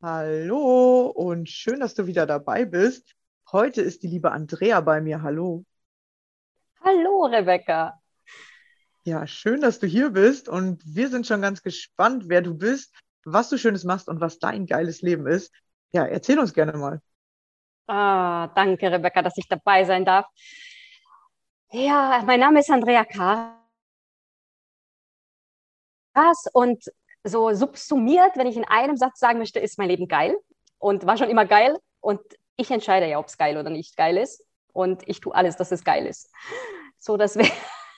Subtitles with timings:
[0.00, 3.16] Hallo und schön, dass du wieder dabei bist.
[3.50, 5.22] Heute ist die liebe Andrea bei mir.
[5.22, 5.64] Hallo.
[6.84, 8.00] Hallo, Rebecca.
[9.02, 12.94] Ja, schön, dass du hier bist und wir sind schon ganz gespannt, wer du bist,
[13.24, 15.52] was du Schönes machst und was dein geiles Leben ist.
[15.90, 17.00] Ja, erzähl uns gerne mal.
[17.88, 20.26] Ah, danke, Rebecca, dass ich dabei sein darf.
[21.72, 23.56] Ja, mein Name ist Andrea Karas
[26.52, 26.84] und
[27.24, 30.36] so subsumiert, wenn ich in einem Satz sagen möchte, ist mein Leben geil
[30.78, 32.20] und war schon immer geil und
[32.56, 35.72] ich entscheide ja, ob es geil oder nicht geil ist und ich tue alles, dass
[35.72, 36.30] es geil ist.
[36.98, 37.50] So, das wäre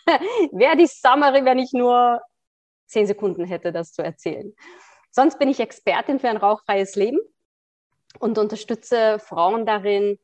[0.52, 2.20] wär die Summary, wenn ich nur
[2.86, 4.54] zehn Sekunden hätte, das zu erzählen.
[5.10, 7.18] Sonst bin ich Expertin für ein rauchfreies Leben
[8.18, 10.18] und unterstütze Frauen darin,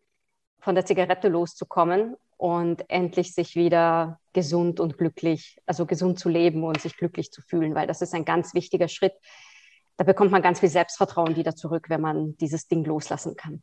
[0.60, 6.64] von der Zigarette loszukommen und endlich sich wieder gesund und glücklich, also gesund zu leben
[6.64, 9.14] und sich glücklich zu fühlen, weil das ist ein ganz wichtiger Schritt.
[9.96, 13.62] Da bekommt man ganz viel Selbstvertrauen wieder zurück, wenn man dieses Ding loslassen kann.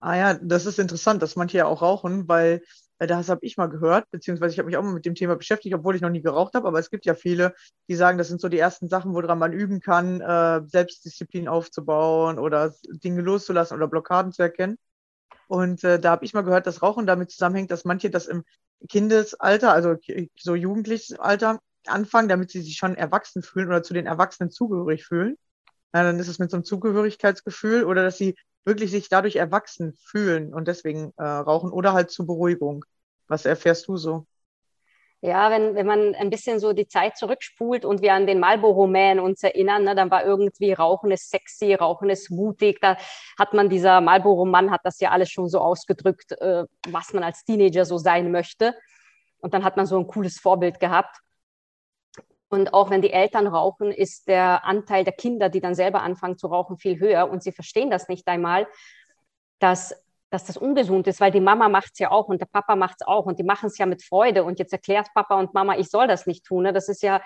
[0.00, 2.62] Ah ja, das ist interessant, dass manche ja auch rauchen, weil
[2.98, 5.34] äh, das habe ich mal gehört, beziehungsweise ich habe mich auch mal mit dem Thema
[5.34, 7.54] beschäftigt, obwohl ich noch nie geraucht habe, aber es gibt ja viele,
[7.88, 12.38] die sagen, das sind so die ersten Sachen, woran man üben kann, äh, Selbstdisziplin aufzubauen
[12.38, 14.78] oder Dinge loszulassen oder Blockaden zu erkennen.
[15.48, 18.44] Und äh, da habe ich mal gehört, dass Rauchen damit zusammenhängt, dass manche das im
[18.88, 19.96] Kindesalter, also
[20.38, 25.06] so jugendliches Alter, anfangen, damit sie sich schon erwachsen fühlen oder zu den Erwachsenen zugehörig
[25.06, 25.36] fühlen.
[25.94, 29.94] Ja, dann ist es mit so einem Zugehörigkeitsgefühl oder dass sie wirklich sich dadurch erwachsen
[29.94, 32.84] fühlen und deswegen äh, rauchen oder halt zur Beruhigung.
[33.26, 34.26] Was erfährst du so?
[35.20, 38.86] Ja, wenn, wenn man ein bisschen so die Zeit zurückspult und wir an den Marlboro
[38.86, 42.80] Man uns erinnern, ne, dann war irgendwie Rauchen ist sexy, Rauchen ist mutig.
[42.80, 42.96] Da
[43.36, 47.24] hat man, dieser Marlboro Mann hat das ja alles schon so ausgedrückt, äh, was man
[47.24, 48.76] als Teenager so sein möchte.
[49.40, 51.16] Und dann hat man so ein cooles Vorbild gehabt.
[52.48, 56.38] Und auch wenn die Eltern rauchen, ist der Anteil der Kinder, die dann selber anfangen
[56.38, 57.28] zu rauchen, viel höher.
[57.28, 58.68] Und sie verstehen das nicht einmal,
[59.58, 59.94] dass,
[60.30, 62.96] dass das ungesund ist, weil die Mama macht es ja auch und der Papa macht
[63.00, 64.44] es auch und die machen es ja mit Freude.
[64.44, 66.64] Und jetzt erklärt Papa und Mama, ich soll das nicht tun.
[66.64, 66.72] Ne?
[66.72, 67.22] Das ist ja,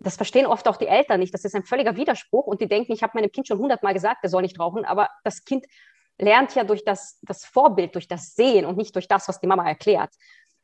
[0.00, 1.34] das verstehen oft auch die Eltern nicht.
[1.34, 4.20] Das ist ein völliger Widerspruch und die denken, ich habe meinem Kind schon hundertmal gesagt,
[4.22, 5.66] er soll nicht rauchen, aber das Kind
[6.18, 9.46] lernt ja durch das, das Vorbild, durch das Sehen und nicht durch das, was die
[9.48, 10.10] Mama erklärt.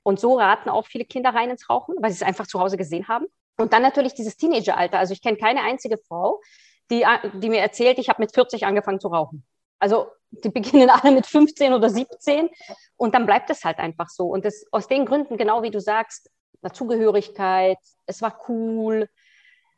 [0.04, 2.76] Und so raten auch viele Kinder rein ins Rauchen, weil sie es einfach zu Hause
[2.76, 3.26] gesehen haben.
[3.56, 4.98] Und dann natürlich dieses Teenageralter.
[4.98, 6.40] Also ich kenne keine einzige Frau,
[6.90, 7.04] die,
[7.34, 9.44] die mir erzählt, ich habe mit 40 angefangen zu rauchen.
[9.78, 12.48] Also die beginnen alle mit 15 oder 17
[12.96, 14.26] und dann bleibt es halt einfach so.
[14.26, 16.30] Und das, aus den Gründen, genau wie du sagst,
[16.60, 19.08] Dazugehörigkeit, es war cool,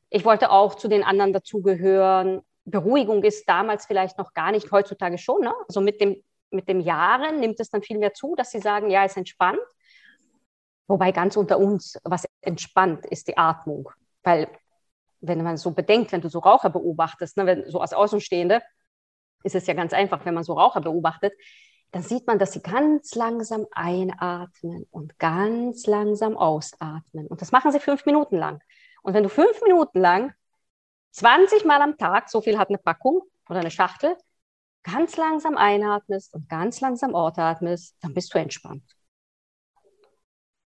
[0.08, 2.42] ich wollte auch zu den anderen dazugehören.
[2.64, 5.42] Beruhigung ist damals vielleicht noch gar nicht, heutzutage schon.
[5.42, 5.54] Ne?
[5.68, 8.90] Also mit dem, mit dem Jahren nimmt es dann viel mehr zu, dass sie sagen,
[8.90, 9.60] ja, es entspannt.
[10.88, 13.88] Wobei ganz unter uns, was entspannt, ist die Atmung.
[14.24, 14.48] Weil
[15.20, 18.62] wenn man so bedenkt, wenn du so Raucher beobachtest, ne, wenn, so als Außenstehende,
[19.42, 21.32] ist es ja ganz einfach, wenn man so Raucher beobachtet,
[21.92, 27.26] dann sieht man, dass sie ganz langsam einatmen und ganz langsam ausatmen.
[27.26, 28.62] Und das machen sie fünf Minuten lang.
[29.02, 30.32] Und wenn du fünf Minuten lang
[31.12, 34.16] 20 Mal am Tag, so viel hat eine Packung oder eine Schachtel,
[34.82, 38.84] ganz langsam einatmest und ganz langsam ausatmest, dann bist du entspannt.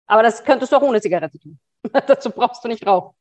[0.07, 1.59] Aber das könntest du auch ohne Zigarette tun.
[2.07, 3.15] Dazu brauchst du nicht rauchen.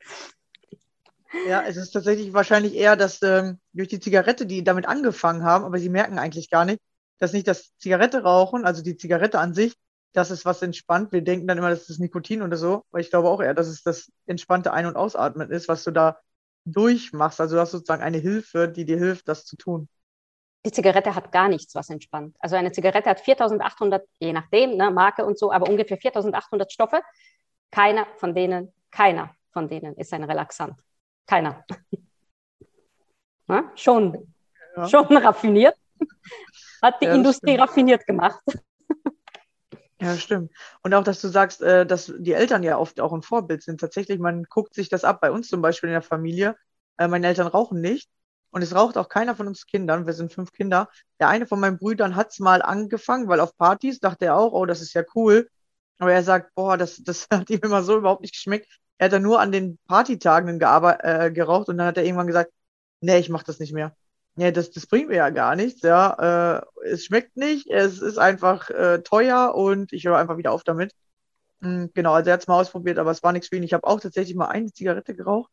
[1.47, 5.65] Ja, es ist tatsächlich wahrscheinlich eher, dass ähm, durch die Zigarette, die damit angefangen haben,
[5.65, 6.81] aber sie merken eigentlich gar nicht,
[7.19, 9.75] dass nicht das Zigarette rauchen, also die Zigarette an sich,
[10.13, 11.13] das ist was entspannt.
[11.13, 13.69] Wir denken dann immer, das ist Nikotin oder so, aber ich glaube auch eher, dass
[13.69, 16.19] es das entspannte Ein- und Ausatmen ist, was du da
[16.65, 17.41] durchmachst.
[17.41, 19.89] Also du hast sozusagen eine Hilfe, die dir hilft, das zu tun.
[20.65, 22.37] Die Zigarette hat gar nichts, was entspannt.
[22.41, 27.01] Also eine Zigarette hat 4800, je nachdem, ne, Marke und so, aber ungefähr 4800 Stoffe.
[27.71, 30.75] Keiner von denen, keiner von denen ist ein Relaxant.
[31.29, 31.65] Keiner.
[33.47, 34.35] Na, schon,
[34.77, 34.89] Ja.
[34.89, 35.77] schon raffiniert.
[36.83, 37.63] Hat die Ja, Industrie stimmt.
[37.69, 38.41] raffiniert gemacht.
[40.01, 40.53] Ja, stimmt.
[40.85, 43.81] Und auch, dass du sagst, äh, dass die Eltern ja oft auch ein Vorbild sind.
[43.81, 45.21] Tatsächlich, man guckt sich das ab.
[45.21, 46.55] Bei uns zum Beispiel in der Familie.
[46.99, 48.09] Äh, meine Eltern rauchen nicht.
[48.51, 50.07] Und es raucht auch keiner von uns Kindern.
[50.07, 50.89] Wir sind fünf Kinder.
[51.19, 54.53] Der eine von meinen Brüdern hat es mal angefangen, weil auf Partys dachte er auch,
[54.53, 55.51] oh, das ist ja cool.
[55.99, 58.69] Aber er sagt, boah, das, das hat ihm immer so überhaupt nicht geschmeckt.
[58.99, 62.53] Er hat dann nur an den Partytagen äh, geraucht und dann hat er irgendwann gesagt,
[63.01, 63.95] nee, ich mach das nicht mehr.
[64.35, 66.59] Nee, das, das bringt mir ja gar nichts, ja.
[66.59, 70.63] Äh, es schmeckt nicht, es ist einfach äh, teuer und ich höre einfach wieder auf
[70.65, 70.95] damit.
[71.61, 73.63] Mm, genau, also er hat es mal ausprobiert, aber es war nichts für ihn.
[73.65, 75.51] Ich habe auch tatsächlich mal eine Zigarette geraucht,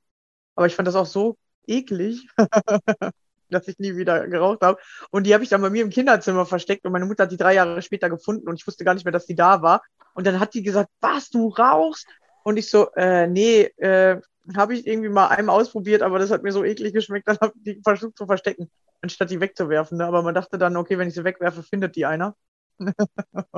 [0.55, 1.37] aber ich fand das auch so
[1.67, 2.27] eklig,
[3.49, 4.79] dass ich nie wieder geraucht habe.
[5.11, 7.37] Und die habe ich dann bei mir im Kinderzimmer versteckt und meine Mutter hat die
[7.37, 9.81] drei Jahre später gefunden und ich wusste gar nicht mehr, dass die da war.
[10.13, 12.07] Und dann hat die gesagt, was, du rauchst?
[12.45, 14.21] Und ich so, äh, nee, äh,
[14.55, 17.53] habe ich irgendwie mal einmal ausprobiert, aber das hat mir so eklig geschmeckt, dann habe
[17.57, 18.69] ich die versucht zu verstecken,
[19.01, 19.97] anstatt die wegzuwerfen.
[19.97, 20.05] Ne?
[20.05, 22.35] Aber man dachte dann, okay, wenn ich sie wegwerfe, findet die einer.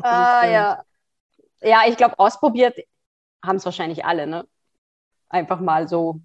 [0.01, 0.83] Ah, ja.
[1.61, 2.77] Ja, ich glaube, ausprobiert
[3.43, 4.47] haben es wahrscheinlich alle, ne?
[5.27, 6.21] Einfach mal so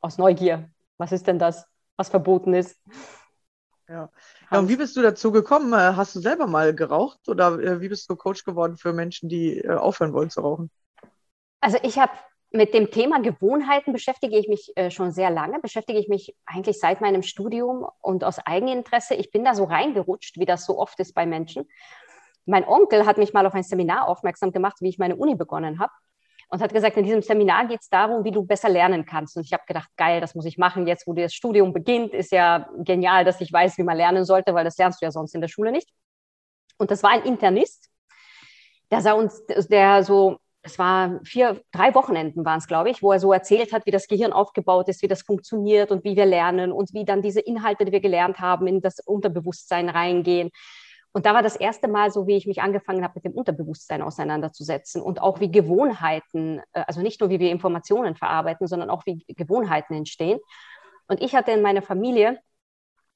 [0.00, 0.68] aus Neugier.
[0.98, 1.66] Was ist denn das,
[1.96, 2.78] was verboten ist?
[3.88, 4.10] Ja.
[4.50, 5.72] Ja, und wie bist du dazu gekommen?
[5.72, 9.28] Äh, Hast du selber mal geraucht oder äh, wie bist du Coach geworden für Menschen,
[9.28, 10.70] die äh, aufhören wollen zu rauchen?
[11.62, 12.12] Also ich habe
[12.50, 16.78] mit dem Thema Gewohnheiten beschäftige ich mich äh, schon sehr lange, beschäftige ich mich eigentlich
[16.78, 19.14] seit meinem Studium und aus Eigeninteresse.
[19.14, 21.68] Ich bin da so reingerutscht, wie das so oft ist bei Menschen.
[22.46, 25.78] Mein Onkel hat mich mal auf ein Seminar aufmerksam gemacht, wie ich meine Uni begonnen
[25.78, 25.92] habe.
[26.48, 29.36] Und hat gesagt, in diesem Seminar geht es darum, wie du besser lernen kannst.
[29.36, 30.86] Und ich habe gedacht, geil, das muss ich machen.
[30.88, 34.52] Jetzt, wo das Studium beginnt, ist ja genial, dass ich weiß, wie man lernen sollte,
[34.52, 35.88] weil das lernst du ja sonst in der Schule nicht.
[36.76, 37.88] Und das war ein Internist,
[38.90, 43.12] der sah uns, der so es war vier, drei Wochenenden waren es, glaube ich, wo
[43.12, 46.26] er so erzählt hat, wie das Gehirn aufgebaut ist, wie das funktioniert und wie wir
[46.26, 50.50] lernen und wie dann diese Inhalte, die wir gelernt haben, in das Unterbewusstsein reingehen.
[51.12, 54.02] Und da war das erste Mal so, wie ich mich angefangen habe, mit dem Unterbewusstsein
[54.02, 59.04] auseinanderzusetzen und auch wie Gewohnheiten, äh, also nicht nur wie wir Informationen verarbeiten, sondern auch
[59.04, 60.38] wie Gewohnheiten entstehen.
[61.08, 62.38] Und ich hatte in meiner Familie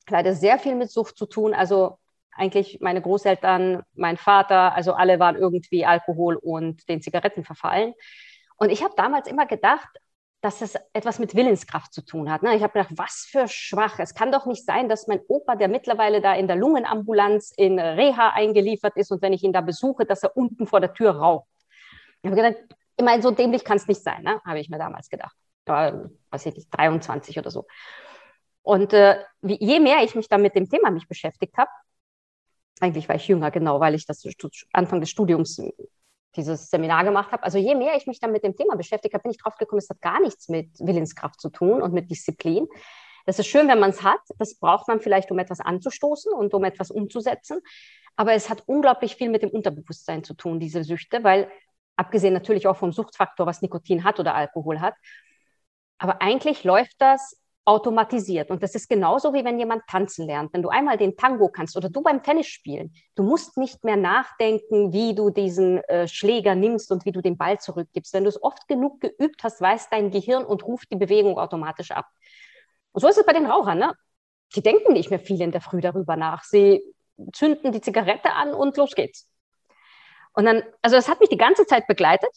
[0.09, 1.55] leider sehr viel mit Sucht zu tun.
[1.55, 1.99] Also
[2.37, 7.95] eigentlich meine Großeltern, mein Vater, also alle waren irgendwie Alkohol und den Zigaretten verfallen.
[8.57, 9.89] Und ich habe damals immer gedacht,
[10.41, 12.43] dass es etwas mit Willenskraft zu tun hat.
[12.43, 12.55] Ne?
[12.55, 13.99] Ich habe gedacht, was für schwach.
[13.99, 17.79] Es kann doch nicht sein, dass mein Opa, der mittlerweile da in der Lungenambulanz in
[17.79, 21.17] Reha eingeliefert ist und wenn ich ihn da besuche, dass er unten vor der Tür
[21.17, 21.49] raucht.
[22.23, 22.63] Ich habe gedacht,
[22.97, 24.41] ich meine, so dämlich kann es nicht sein, ne?
[24.45, 25.37] habe ich mir damals gedacht.
[25.65, 27.67] Da war, weiß ich nicht, 23 oder so.
[28.63, 31.71] Und äh, je mehr ich mich dann mit dem Thema mich beschäftigt habe,
[32.81, 34.23] eigentlich war ich jünger, genau, weil ich das
[34.73, 35.61] Anfang des Studiums
[36.37, 37.43] dieses Seminar gemacht habe.
[37.43, 39.79] Also je mehr ich mich dann mit dem Thema beschäftigt habe, bin ich drauf gekommen,
[39.79, 42.67] es hat gar nichts mit Willenskraft zu tun und mit Disziplin.
[43.25, 44.21] Das ist schön, wenn man es hat.
[44.39, 47.61] Das braucht man vielleicht, um etwas anzustoßen und um etwas umzusetzen.
[48.15, 51.51] Aber es hat unglaublich viel mit dem Unterbewusstsein zu tun, diese Süchte, weil
[51.97, 54.95] abgesehen natürlich auch vom Suchtfaktor, was Nikotin hat oder Alkohol hat.
[55.99, 58.51] Aber eigentlich läuft das automatisiert.
[58.51, 60.55] Und das ist genauso wie wenn jemand tanzen lernt.
[60.55, 63.97] Wenn du einmal den Tango kannst oder du beim Tennis spielen, du musst nicht mehr
[63.97, 68.15] nachdenken, wie du diesen äh, Schläger nimmst und wie du den Ball zurückgibst.
[68.15, 71.91] Wenn du es oft genug geübt hast, weiß dein Gehirn und ruft die Bewegung automatisch
[71.91, 72.07] ab.
[72.93, 73.79] Und so ist es bei den Rauchern.
[73.79, 73.93] Ne?
[74.55, 76.45] Die denken nicht mehr viel in der Früh darüber nach.
[76.45, 76.83] Sie
[77.33, 79.29] zünden die Zigarette an und los geht's.
[80.35, 82.31] Und dann, also das hat mich die ganze Zeit begleitet.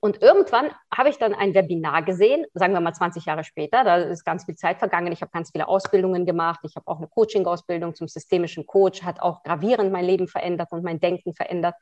[0.00, 3.96] Und irgendwann habe ich dann ein Webinar gesehen, sagen wir mal 20 Jahre später, da
[3.96, 5.12] ist ganz viel Zeit vergangen.
[5.12, 6.60] Ich habe ganz viele Ausbildungen gemacht.
[6.64, 10.82] Ich habe auch eine Coaching-Ausbildung zum systemischen Coach, hat auch gravierend mein Leben verändert und
[10.82, 11.74] mein Denken verändert.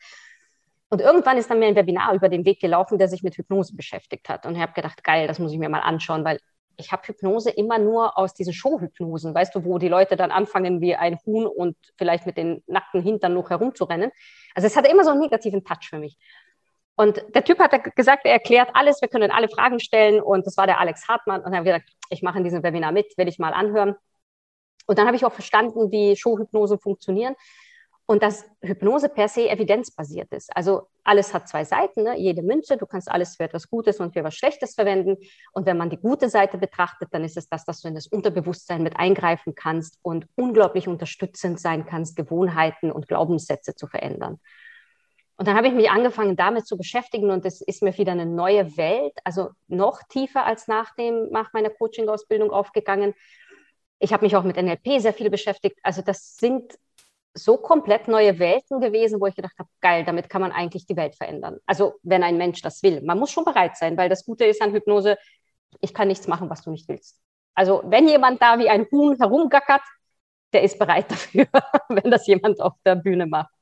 [0.91, 3.75] Und irgendwann ist dann mir ein Webinar über den Weg gelaufen, der sich mit Hypnose
[3.75, 4.47] beschäftigt hat.
[4.47, 6.39] Und ich habe gedacht, geil, das muss ich mir mal anschauen, weil
[6.77, 10.81] ich habe Hypnose immer nur aus diesen Showhypnosen, weißt du, wo die Leute dann anfangen
[10.81, 14.11] wie ein Huhn und vielleicht mit den nackten Hintern noch herumzurennen.
[14.55, 16.19] Also es hatte immer so einen negativen Touch für mich.
[16.97, 20.23] Und der Typ hat gesagt, er erklärt alles, wir können alle Fragen stellen.
[20.23, 21.43] Und das war der Alex Hartmann.
[21.43, 23.97] Und er hat gesagt, ich mache in diesem Webinar mit, will ich mal anhören.
[24.87, 27.35] Und dann habe ich auch verstanden, wie Showhypnosen funktionieren
[28.07, 30.55] und dass Hypnose per se evidenzbasiert ist.
[30.55, 32.19] Also alles hat zwei Seiten, ne?
[32.19, 35.17] jede Münze, du kannst alles für etwas Gutes und für etwas Schlechtes verwenden.
[35.53, 38.07] Und wenn man die gute Seite betrachtet, dann ist es das, dass du in das
[38.07, 44.39] Unterbewusstsein mit eingreifen kannst und unglaublich unterstützend sein kannst, Gewohnheiten und Glaubenssätze zu verändern.
[45.37, 48.27] Und dann habe ich mich angefangen, damit zu beschäftigen und es ist mir wieder eine
[48.27, 53.15] neue Welt, also noch tiefer als nach, dem, nach meiner Coaching-Ausbildung aufgegangen.
[53.99, 55.79] Ich habe mich auch mit NLP sehr viel beschäftigt.
[55.83, 56.79] Also das sind
[57.35, 60.97] so komplett neue Welten gewesen, wo ich gedacht habe, geil, damit kann man eigentlich die
[60.97, 61.59] Welt verändern.
[61.67, 63.03] Also wenn ein Mensch das will.
[63.03, 65.19] Man muss schon bereit sein, weil das Gute ist an Hypnose,
[65.81, 67.21] ich kann nichts machen, was du nicht willst.
[67.57, 69.83] Also wenn jemand da wie ein Huhn herumgackert,
[70.53, 71.47] der ist bereit dafür,
[71.89, 73.53] wenn das jemand auf der Bühne macht.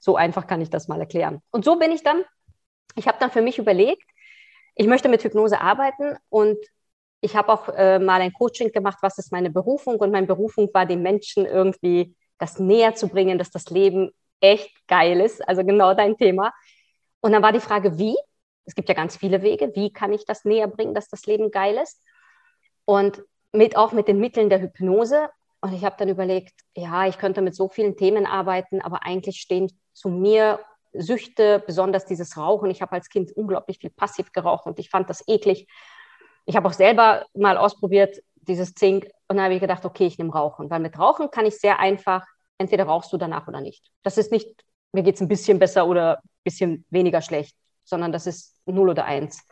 [0.00, 1.40] So einfach kann ich das mal erklären.
[1.52, 2.24] Und so bin ich dann,
[2.96, 4.02] ich habe dann für mich überlegt,
[4.74, 6.58] ich möchte mit Hypnose arbeiten und
[7.20, 9.96] ich habe auch äh, mal ein Coaching gemacht, was ist meine Berufung?
[9.96, 14.70] Und meine Berufung war, den Menschen irgendwie das näher zu bringen, dass das Leben echt
[14.88, 15.46] geil ist.
[15.46, 16.52] Also genau dein Thema.
[17.20, 18.16] Und dann war die Frage, wie?
[18.64, 19.72] Es gibt ja ganz viele Wege.
[19.74, 22.02] Wie kann ich das näher bringen, dass das Leben geil ist?
[22.86, 25.28] Und mit, auch mit den Mitteln der Hypnose.
[25.60, 29.40] Und ich habe dann überlegt, ja, ich könnte mit so vielen Themen arbeiten, aber eigentlich
[29.40, 30.60] stehen zu mir
[30.92, 32.70] Süchte, besonders dieses Rauchen.
[32.70, 35.68] Ich habe als Kind unglaublich viel passiv geraucht und ich fand das eklig.
[36.46, 39.04] Ich habe auch selber mal ausprobiert, dieses Zink.
[39.28, 41.78] Und dann habe ich gedacht, okay, ich nehme Rauchen, weil mit Rauchen kann ich sehr
[41.78, 42.26] einfach,
[42.58, 43.90] entweder rauchst du danach oder nicht.
[44.02, 48.12] Das ist nicht, mir geht es ein bisschen besser oder ein bisschen weniger schlecht, sondern
[48.12, 49.46] das ist null oder eins.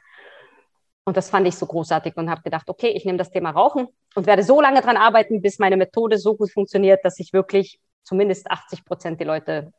[1.04, 3.88] Und das fand ich so großartig und habe gedacht, okay, ich nehme das Thema Rauchen
[4.14, 7.80] und werde so lange daran arbeiten, bis meine Methode so gut funktioniert, dass ich wirklich
[8.04, 9.72] zumindest 80 Prozent die Leute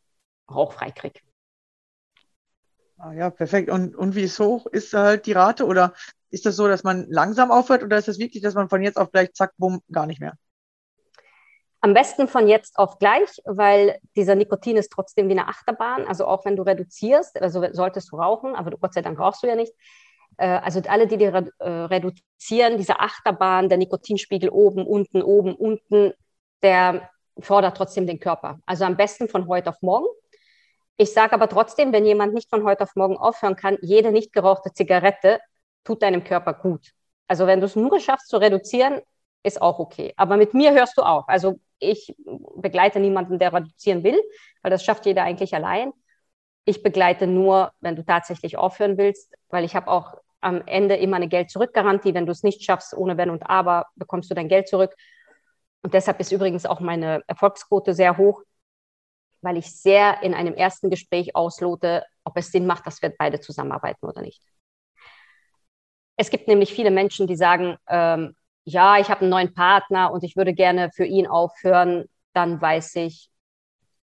[0.53, 1.20] rauchfrei kriege.
[2.98, 3.70] Ah, ja, perfekt.
[3.70, 5.65] Und, und wie ist hoch ist halt die Rate?
[5.65, 5.94] Oder
[6.32, 8.98] ist das so, dass man langsam aufhört oder ist das wirklich, dass man von jetzt
[8.98, 10.34] auf gleich, zack, bumm, gar nicht mehr?
[11.82, 16.06] Am besten von jetzt auf gleich, weil dieser Nikotin ist trotzdem wie eine Achterbahn.
[16.06, 19.48] Also auch wenn du reduzierst, also solltest du rauchen, aber Gott sei Dank rauchst du
[19.48, 19.74] ja nicht.
[20.36, 26.13] Äh, also alle, die, die äh, reduzieren, diese Achterbahn, der Nikotinspiegel oben, unten, oben, unten,
[26.62, 28.60] der fordert trotzdem den Körper.
[28.65, 30.08] Also am besten von heute auf morgen.
[31.01, 34.34] Ich sage aber trotzdem, wenn jemand nicht von heute auf morgen aufhören kann, jede nicht
[34.34, 35.39] gerauchte Zigarette
[35.86, 36.91] tut deinem Körper gut.
[37.25, 39.00] Also wenn du es nur schaffst zu reduzieren,
[39.41, 40.13] ist auch okay.
[40.18, 41.24] Aber mit mir hörst du auf.
[41.29, 42.13] Also ich
[42.58, 44.22] begleite niemanden, der reduzieren will,
[44.62, 45.94] weil das schafft jeder eigentlich allein.
[46.65, 51.15] Ich begleite nur, wenn du tatsächlich aufhören willst, weil ich habe auch am Ende immer
[51.15, 52.13] eine Geld-Zurück-Garantie.
[52.13, 54.94] Wenn du es nicht schaffst, ohne Wenn und Aber, bekommst du dein Geld zurück.
[55.82, 58.44] Und deshalb ist übrigens auch meine Erfolgsquote sehr hoch,
[59.41, 63.39] weil ich sehr in einem ersten Gespräch auslote, ob es Sinn macht, dass wir beide
[63.39, 64.41] zusammenarbeiten oder nicht.
[66.17, 70.24] Es gibt nämlich viele Menschen, die sagen, ähm, ja, ich habe einen neuen Partner und
[70.24, 73.29] ich würde gerne für ihn aufhören, dann weiß ich,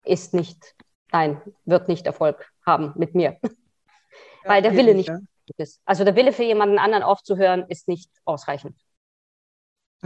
[0.04, 0.75] ist nicht,
[1.12, 3.38] nein, wird nicht Erfolg haben mit mir.
[3.42, 3.50] Ja,
[4.45, 5.18] Weil der Wille nicht ja.
[5.56, 5.80] ist.
[5.85, 8.76] Also der Wille für jemanden anderen aufzuhören, ist nicht ausreichend.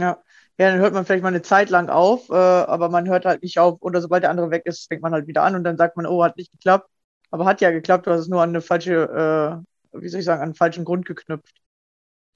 [0.01, 0.17] Ja.
[0.57, 3.43] ja, dann hört man vielleicht mal eine Zeit lang auf, äh, aber man hört halt
[3.43, 5.77] nicht auf oder sobald der andere weg ist, fängt man halt wieder an und dann
[5.77, 6.89] sagt man, oh, hat nicht geklappt.
[7.29, 10.25] Aber hat ja geklappt, du hast es nur an eine falsche, äh, wie soll ich
[10.25, 11.61] sagen, an einen falschen Grund geknüpft.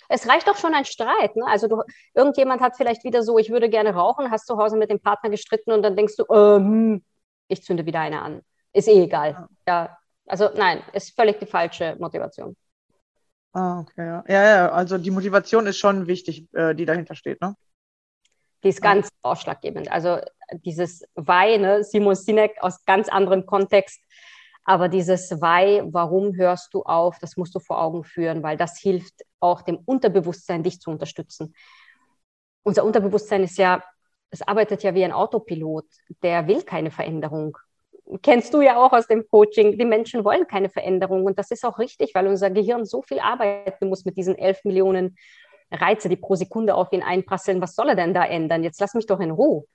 [0.07, 1.35] Es reicht doch schon ein Streit.
[1.35, 1.45] Ne?
[1.47, 1.81] Also du,
[2.13, 5.29] irgendjemand hat vielleicht wieder so, ich würde gerne rauchen, hast zu Hause mit dem Partner
[5.29, 7.03] gestritten und dann denkst du, ähm,
[7.47, 8.41] ich zünde wieder eine an.
[8.73, 9.47] Ist eh egal.
[9.67, 9.85] Ja.
[9.85, 9.97] ja.
[10.27, 12.55] Also nein, ist völlig die falsche Motivation.
[13.55, 14.23] Ah, okay, ja.
[14.27, 17.55] Ja, ja, also die Motivation ist schon wichtig, äh, die dahinter steht, ne?
[18.63, 19.11] Die ist ganz ja.
[19.21, 19.89] ausschlaggebend.
[19.89, 20.19] Also
[20.65, 24.01] dieses Why, ne, Simon Sinek aus ganz anderem Kontext.
[24.65, 28.77] Aber dieses Why, warum hörst du auf, das musst du vor Augen führen, weil das
[28.77, 31.55] hilft auch dem Unterbewusstsein, dich zu unterstützen.
[32.63, 33.81] Unser Unterbewusstsein ist ja,
[34.31, 35.85] es arbeitet ja wie ein Autopilot,
[36.23, 37.57] der will keine Veränderung.
[38.21, 41.65] Kennst du ja auch aus dem Coaching, die Menschen wollen keine Veränderung und das ist
[41.65, 45.17] auch richtig, weil unser Gehirn so viel arbeiten muss mit diesen elf Millionen
[45.71, 47.61] Reize, die pro Sekunde auf ihn einprasseln.
[47.61, 48.63] Was soll er denn da ändern?
[48.63, 49.65] Jetzt lass mich doch in Ruhe.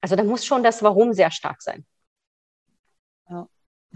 [0.00, 1.86] Also da muss schon das Warum sehr stark sein.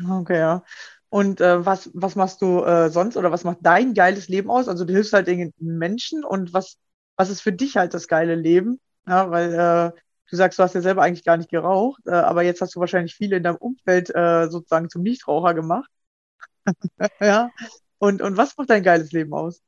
[0.09, 0.63] Okay, ja.
[1.09, 4.69] Und äh, was, was machst du äh, sonst oder was macht dein geiles Leben aus?
[4.69, 6.79] Also du hilfst halt den Menschen und was,
[7.17, 8.81] was ist für dich halt das geile Leben?
[9.07, 12.43] Ja, weil äh, du sagst, du hast ja selber eigentlich gar nicht geraucht, äh, aber
[12.43, 15.91] jetzt hast du wahrscheinlich viele in deinem Umfeld äh, sozusagen zum Nichtraucher gemacht.
[17.21, 17.51] ja.
[17.99, 19.63] Und, und was macht dein geiles Leben aus?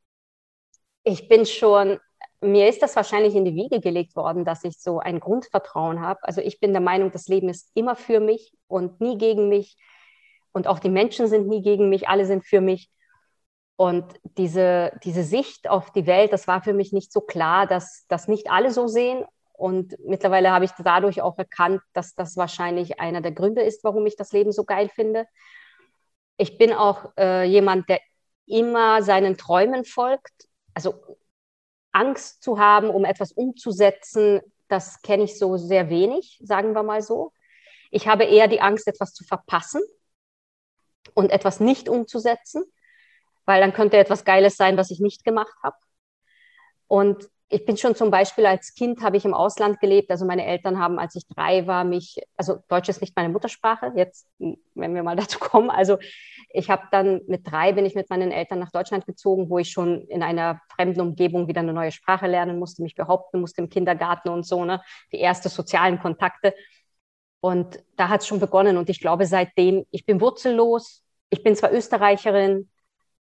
[1.04, 1.99] Ich bin schon,
[2.40, 6.20] mir ist das wahrscheinlich in die Wiege gelegt worden, dass ich so ein Grundvertrauen habe.
[6.23, 9.76] Also ich bin der Meinung, das Leben ist immer für mich und nie gegen mich
[10.54, 12.88] und auch die Menschen sind nie gegen mich, alle sind für mich.
[13.76, 14.04] Und
[14.38, 18.28] diese, diese Sicht auf die Welt, das war für mich nicht so klar, dass das
[18.28, 19.25] nicht alle so sehen.
[19.56, 24.04] Und mittlerweile habe ich dadurch auch erkannt, dass das wahrscheinlich einer der Gründe ist, warum
[24.06, 25.26] ich das Leben so geil finde.
[26.37, 28.00] Ich bin auch äh, jemand, der
[28.46, 30.49] immer seinen Träumen folgt.
[30.75, 31.18] Also
[31.92, 37.00] Angst zu haben, um etwas umzusetzen, das kenne ich so sehr wenig, sagen wir mal
[37.00, 37.32] so.
[37.92, 39.80] Ich habe eher die Angst, etwas zu verpassen
[41.14, 42.64] und etwas nicht umzusetzen,
[43.44, 45.76] weil dann könnte etwas Geiles sein, was ich nicht gemacht habe.
[46.88, 50.10] Und ich bin schon zum Beispiel als Kind habe ich im Ausland gelebt.
[50.10, 53.92] Also meine Eltern haben, als ich drei war, mich, also Deutsch ist nicht meine Muttersprache.
[53.94, 55.70] Jetzt, wenn wir mal dazu kommen.
[55.70, 55.98] Also
[56.50, 59.70] ich habe dann mit drei bin ich mit meinen Eltern nach Deutschland gezogen, wo ich
[59.70, 63.68] schon in einer fremden Umgebung wieder eine neue Sprache lernen musste, mich behaupten musste im
[63.68, 64.80] Kindergarten und so, ne?
[65.12, 66.54] Die ersten sozialen Kontakte.
[67.40, 68.78] Und da hat es schon begonnen.
[68.78, 71.02] Und ich glaube, seitdem, ich bin wurzellos.
[71.28, 72.70] Ich bin zwar Österreicherin,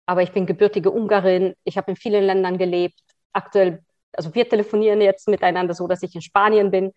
[0.07, 1.55] aber ich bin gebürtige Ungarin.
[1.65, 3.01] Ich habe in vielen Ländern gelebt.
[3.33, 6.93] Aktuell, also wir telefonieren jetzt miteinander so, dass ich in Spanien bin.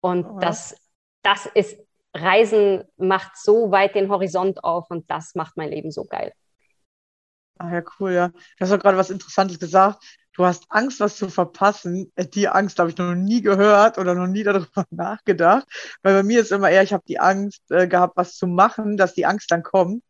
[0.00, 0.76] Und oh, das,
[1.22, 1.78] das ist,
[2.14, 6.32] Reisen macht so weit den Horizont auf und das macht mein Leben so geil.
[7.58, 8.28] Ah ja, cool, ja.
[8.28, 10.02] Du hast auch gerade was Interessantes gesagt
[10.40, 12.10] du hast Angst, was zu verpassen.
[12.14, 15.66] Äh, die Angst habe ich noch nie gehört oder noch nie darüber nachgedacht.
[16.02, 18.96] Weil bei mir ist immer eher, ich habe die Angst äh, gehabt, was zu machen,
[18.96, 20.02] dass die Angst dann kommt.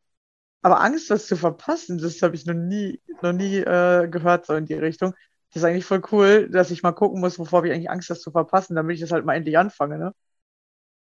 [0.63, 4.55] Aber Angst, was zu verpassen, das habe ich noch nie, noch nie äh, gehört, so
[4.55, 5.15] in die Richtung.
[5.53, 8.21] Das ist eigentlich voll cool, dass ich mal gucken muss, wovor ich eigentlich Angst, das
[8.21, 10.15] zu verpassen, damit ich das halt mal endlich anfange, ne?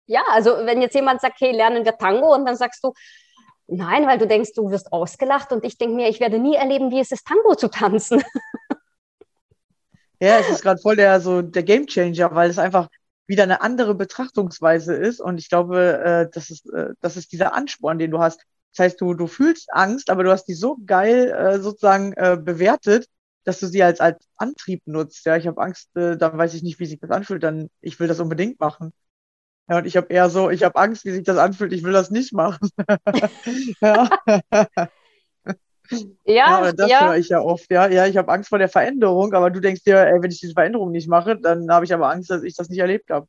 [0.07, 2.93] Ja, also wenn jetzt jemand sagt, hey, lernen wir Tango und dann sagst du,
[3.67, 6.91] nein, weil du denkst, du wirst ausgelacht und ich denke mir, ich werde nie erleben,
[6.91, 8.21] wie es ist, Tango zu tanzen.
[10.23, 12.89] Ja, es ist gerade voll der so der Game Changer, weil es einfach
[13.25, 15.19] wieder eine andere Betrachtungsweise ist.
[15.19, 18.43] Und ich glaube, äh, das ist, äh, das ist dieser Ansporn, den du hast.
[18.75, 22.11] Das heißt, du, du fühlst Angst, aber du hast die so geil äh, sozusagen
[22.45, 23.07] bewertet,
[23.43, 25.25] dass du sie als, als Antrieb nutzt.
[25.25, 27.99] Ja, ich habe Angst, äh, dann weiß ich nicht, wie sich das anfühlt, dann ich
[27.99, 28.93] will das unbedingt machen.
[29.69, 31.93] Ja, und ich habe eher so, ich habe Angst, wie sich das anfühlt, ich will
[31.93, 32.69] das nicht machen.
[33.81, 34.09] ja.
[36.25, 37.07] Ja, ja das ja.
[37.07, 37.69] höre ich ja oft.
[37.71, 40.39] Ja, ja ich habe Angst vor der Veränderung, aber du denkst dir, ey, wenn ich
[40.39, 43.27] diese Veränderung nicht mache, dann habe ich aber Angst, dass ich das nicht erlebt habe.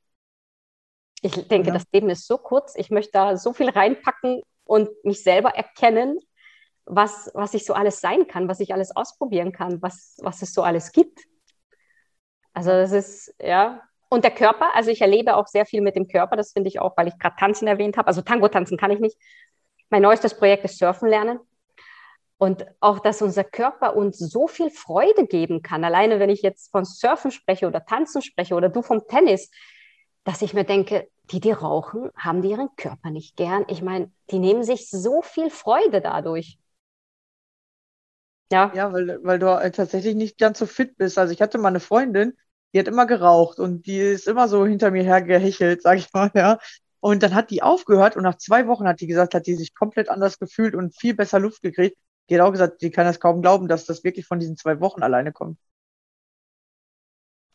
[1.23, 1.75] Ich denke, ja.
[1.75, 2.75] das Leben ist so kurz.
[2.77, 6.19] Ich möchte da so viel reinpacken und mich selber erkennen,
[6.87, 10.53] was, was ich so alles sein kann, was ich alles ausprobieren kann, was, was es
[10.53, 11.21] so alles gibt.
[12.53, 13.83] Also das ist, ja.
[14.09, 16.81] Und der Körper, also ich erlebe auch sehr viel mit dem Körper, das finde ich
[16.81, 18.09] auch, weil ich gerade Tanzen erwähnt habe.
[18.09, 19.17] Also Tango tanzen kann ich nicht.
[19.89, 21.39] Mein neuestes Projekt ist Surfen lernen.
[22.37, 25.85] Und auch, dass unser Körper uns so viel Freude geben kann.
[25.85, 29.51] Alleine, wenn ich jetzt von Surfen spreche oder Tanzen spreche oder du vom Tennis,
[30.25, 33.65] dass ich mir denke, die, die rauchen, haben die ihren Körper nicht gern.
[33.69, 36.59] Ich meine, die nehmen sich so viel Freude dadurch.
[38.53, 41.19] Ja, ja weil, weil du äh, tatsächlich nicht ganz so fit bist.
[41.19, 42.37] Also ich hatte mal eine Freundin,
[42.73, 46.31] die hat immer geraucht und die ist immer so hinter mir hergehechelt, sag ich mal,
[46.35, 46.59] ja.
[47.01, 49.75] Und dann hat die aufgehört und nach zwei Wochen hat die gesagt, hat die sich
[49.75, 51.97] komplett anders gefühlt und viel besser Luft gekriegt
[52.29, 54.81] die hat auch gesagt, sie kann das kaum glauben, dass das wirklich von diesen zwei
[54.81, 55.59] Wochen alleine kommt.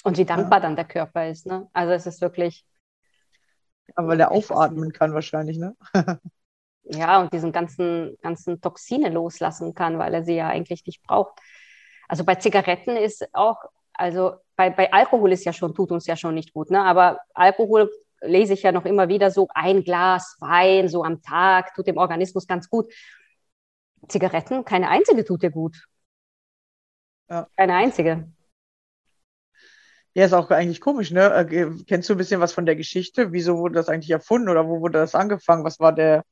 [0.03, 0.61] Und wie dankbar ja.
[0.61, 1.67] dann der Körper ist, ne?
[1.73, 2.65] Also es ist wirklich.
[3.95, 5.75] Aber weil er aufatmen kann wahrscheinlich, ne?
[6.89, 11.39] ja, und diesen ganzen, ganzen Toxine loslassen kann, weil er sie ja eigentlich nicht braucht.
[12.07, 13.57] Also bei Zigaretten ist auch,
[13.93, 16.81] also bei, bei Alkohol ist ja schon, tut uns ja schon nicht gut, ne?
[16.81, 21.73] Aber Alkohol lese ich ja noch immer wieder so, ein Glas Wein so am Tag
[21.75, 22.91] tut dem Organismus ganz gut.
[24.07, 25.87] Zigaretten, keine einzige tut dir gut.
[27.29, 27.47] Ja.
[27.57, 28.31] Keine einzige.
[30.13, 31.31] Ja, ist auch eigentlich komisch, ne?
[31.31, 33.33] Äh, kennst du ein bisschen was von der Geschichte?
[33.33, 35.63] Wieso wurde das eigentlich erfunden oder wo wurde das angefangen?
[35.63, 36.23] Was war der,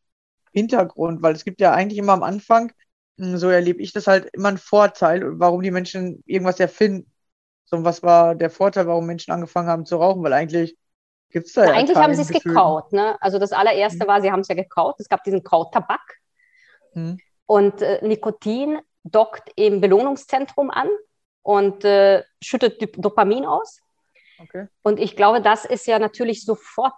[0.55, 1.21] Hintergrund?
[1.21, 2.71] Weil es gibt ja eigentlich immer am Anfang,
[3.17, 7.11] mh, so erlebe ich das halt, immer einen Vorteil, warum die Menschen irgendwas erfinden.
[7.65, 10.23] So, was war der Vorteil, warum Menschen angefangen haben zu rauchen?
[10.23, 10.77] Weil eigentlich
[11.29, 12.93] gibt es da ja Eigentlich haben sie es gekaut.
[12.93, 13.17] Ne?
[13.21, 14.07] Also das allererste Mhm.
[14.07, 14.95] war, sie haben es ja gekaut.
[14.99, 16.01] Es gab diesen Kautabak.
[16.93, 17.17] Hm.
[17.47, 20.89] Und äh, Nikotin dockt im Belohnungszentrum an
[21.43, 23.81] und äh, schüttet Dop- Dopamin aus.
[24.39, 24.67] Okay.
[24.81, 26.95] Und ich glaube, das ist ja natürlich sofort,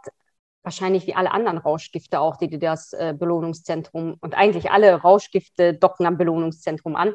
[0.67, 5.73] wahrscheinlich wie alle anderen Rauschgifte auch, die, die das äh, Belohnungszentrum und eigentlich alle Rauschgifte
[5.73, 7.13] docken am Belohnungszentrum an,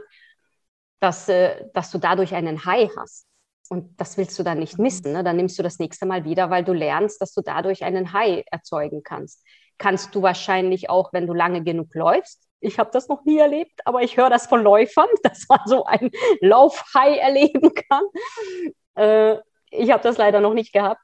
[1.00, 3.26] dass, äh, dass du dadurch einen High hast.
[3.68, 5.12] Und das willst du dann nicht missen.
[5.12, 5.22] Ne?
[5.22, 8.42] Dann nimmst du das nächste Mal wieder, weil du lernst, dass du dadurch einen High
[8.50, 9.44] erzeugen kannst.
[9.76, 12.48] Kannst du wahrscheinlich auch, wenn du lange genug läufst.
[12.60, 15.84] Ich habe das noch nie erlebt, aber ich höre das von Läufern, dass man so
[15.84, 16.10] ein
[16.40, 18.04] Laufhigh erleben kann.
[18.94, 19.36] Äh,
[19.70, 21.02] ich habe das leider noch nicht gehabt.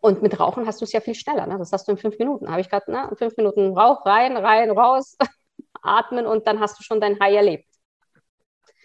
[0.00, 1.46] Und mit Rauchen hast du es ja viel schneller.
[1.46, 1.58] Ne?
[1.58, 2.50] Das hast du in fünf Minuten.
[2.50, 3.08] Habe ich gerade, ne?
[3.10, 5.16] In fünf Minuten Rauch rein, rein, raus,
[5.82, 7.66] atmen und dann hast du schon dein High erlebt.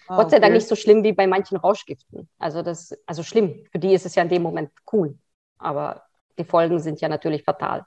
[0.08, 0.58] Ah, Gott sei Dank okay.
[0.58, 2.30] nicht so schlimm wie bei manchen Rauschgiften.
[2.38, 3.65] Also das, also schlimm.
[3.71, 5.17] Für die ist es ja in dem Moment cool.
[5.58, 6.04] Aber
[6.38, 7.86] die Folgen sind ja natürlich fatal.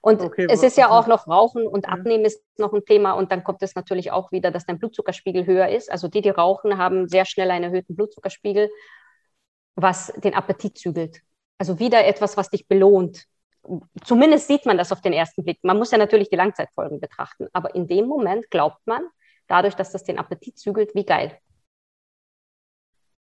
[0.00, 1.92] Und Okay, es ist ja auch noch Rauchen und Ja.
[1.92, 3.12] Abnehmen ist noch ein Thema.
[3.12, 5.92] Und dann kommt es natürlich auch wieder, dass dein Blutzuckerspiegel höher ist.
[5.92, 8.68] Also die, die rauchen, haben sehr schnell einen erhöhten Blutzuckerspiegel,
[9.76, 11.20] was den Appetit zügelt.
[11.58, 13.26] Also wieder etwas, was dich belohnt.
[14.04, 15.58] Zumindest sieht man das auf den ersten Blick.
[15.62, 17.46] Man muss ja natürlich die Langzeitfolgen betrachten.
[17.52, 19.02] Aber in dem Moment glaubt man,
[19.46, 21.38] dadurch, dass das den Appetit zügelt, wie geil.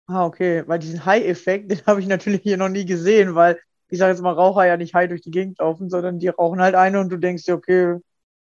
[0.06, 3.98] Ah, okay, weil diesen High-Effekt, den habe ich natürlich hier noch nie gesehen, weil ich
[3.98, 6.74] sage jetzt mal, Raucher ja nicht high durch die Gegend laufen, sondern die rauchen halt
[6.74, 7.98] eine und du denkst dir, okay,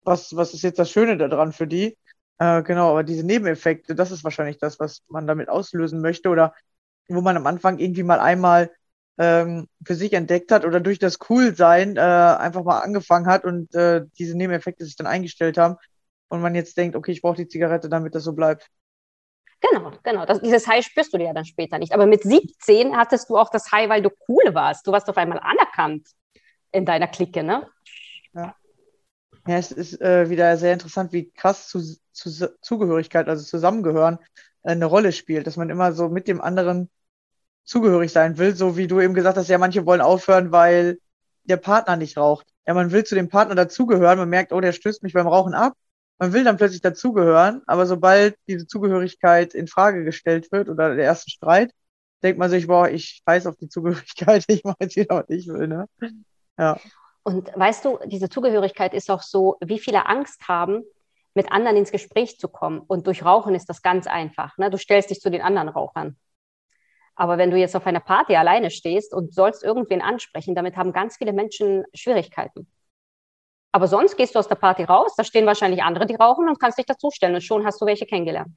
[0.03, 1.97] was, was ist jetzt das Schöne daran für die?
[2.37, 6.53] Äh, genau, aber diese Nebeneffekte, das ist wahrscheinlich das, was man damit auslösen möchte oder
[7.07, 8.71] wo man am Anfang irgendwie mal einmal
[9.17, 13.73] ähm, für sich entdeckt hat oder durch das Coolsein äh, einfach mal angefangen hat und
[13.75, 15.75] äh, diese Nebeneffekte sich dann eingestellt haben
[16.29, 18.67] und man jetzt denkt, okay, ich brauche die Zigarette, damit das so bleibt.
[19.59, 20.25] Genau, genau.
[20.25, 21.93] Das, dieses High spürst du dir ja dann später nicht.
[21.93, 24.87] Aber mit 17 hattest du auch das High, weil du cool warst.
[24.87, 26.07] Du warst auf einmal anerkannt
[26.71, 27.67] in deiner Clique, ne?
[29.47, 34.19] Ja, es ist äh, wieder sehr interessant, wie krass zu, zu, Zugehörigkeit, also Zusammengehören,
[34.63, 36.89] äh, eine Rolle spielt, dass man immer so mit dem anderen
[37.63, 40.99] zugehörig sein will, so wie du eben gesagt hast, ja, manche wollen aufhören, weil
[41.43, 42.47] der Partner nicht raucht.
[42.67, 45.53] Ja, man will zu dem Partner dazugehören, man merkt, oh, der stößt mich beim Rauchen
[45.53, 45.73] ab.
[46.19, 51.05] Man will dann plötzlich dazugehören, aber sobald diese Zugehörigkeit in Frage gestellt wird oder der
[51.05, 51.71] erste Streit,
[52.21, 55.47] denkt man sich, boah, ich scheiß auf die Zugehörigkeit, ich mache jetzt wieder, was ich
[55.47, 55.87] will, ne?
[56.57, 56.79] Ja.
[57.23, 60.83] Und weißt du, diese Zugehörigkeit ist auch so, wie viele Angst haben,
[61.33, 62.81] mit anderen ins Gespräch zu kommen.
[62.85, 64.57] Und durch Rauchen ist das ganz einfach.
[64.57, 64.69] Ne?
[64.69, 66.17] Du stellst dich zu den anderen Rauchern.
[67.15, 70.93] Aber wenn du jetzt auf einer Party alleine stehst und sollst irgendwen ansprechen, damit haben
[70.93, 72.67] ganz viele Menschen Schwierigkeiten.
[73.71, 76.59] Aber sonst gehst du aus der Party raus, da stehen wahrscheinlich andere, die rauchen und
[76.59, 78.53] kannst dich dazustellen und schon hast du welche kennengelernt.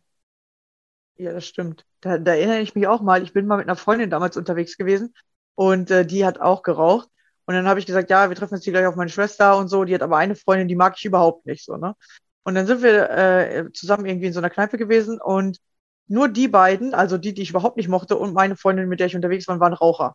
[1.17, 1.85] Ja, das stimmt.
[2.01, 3.23] Da, da erinnere ich mich auch mal.
[3.23, 5.15] Ich bin mal mit einer Freundin damals unterwegs gewesen
[5.55, 7.09] und äh, die hat auch geraucht.
[7.47, 9.69] Und dann habe ich gesagt, ja, wir treffen uns hier gleich auf meine Schwester und
[9.69, 9.85] so.
[9.85, 11.95] Die hat aber eine Freundin, die mag ich überhaupt nicht so, ne?
[12.43, 15.59] Und dann sind wir äh, zusammen irgendwie in so einer Kneipe gewesen und
[16.07, 19.07] nur die beiden, also die, die ich überhaupt nicht mochte und meine Freundin, mit der
[19.07, 20.15] ich unterwegs war, waren Raucher.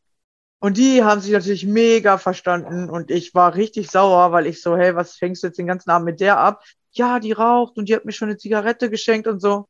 [0.60, 4.76] Und die haben sich natürlich mega verstanden und ich war richtig sauer, weil ich so,
[4.76, 6.64] hey, was fängst du jetzt den ganzen Abend mit der ab?
[6.92, 9.68] Ja, die raucht und die hat mir schon eine Zigarette geschenkt und so.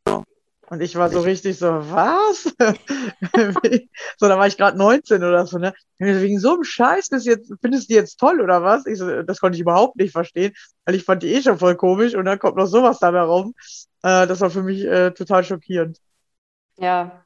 [0.69, 2.43] Und ich war so richtig so, was?
[4.17, 5.73] so, da war ich gerade 19 oder so, ne?
[5.97, 8.85] Wegen so einem Scheiß bist du jetzt, findest du die jetzt toll oder was?
[8.85, 10.53] Ich so, das konnte ich überhaupt nicht verstehen,
[10.85, 13.55] weil ich fand die eh schon voll komisch und dann kommt noch sowas dabei rum.
[14.03, 15.99] Äh, das war für mich äh, total schockierend.
[16.79, 17.23] Ja.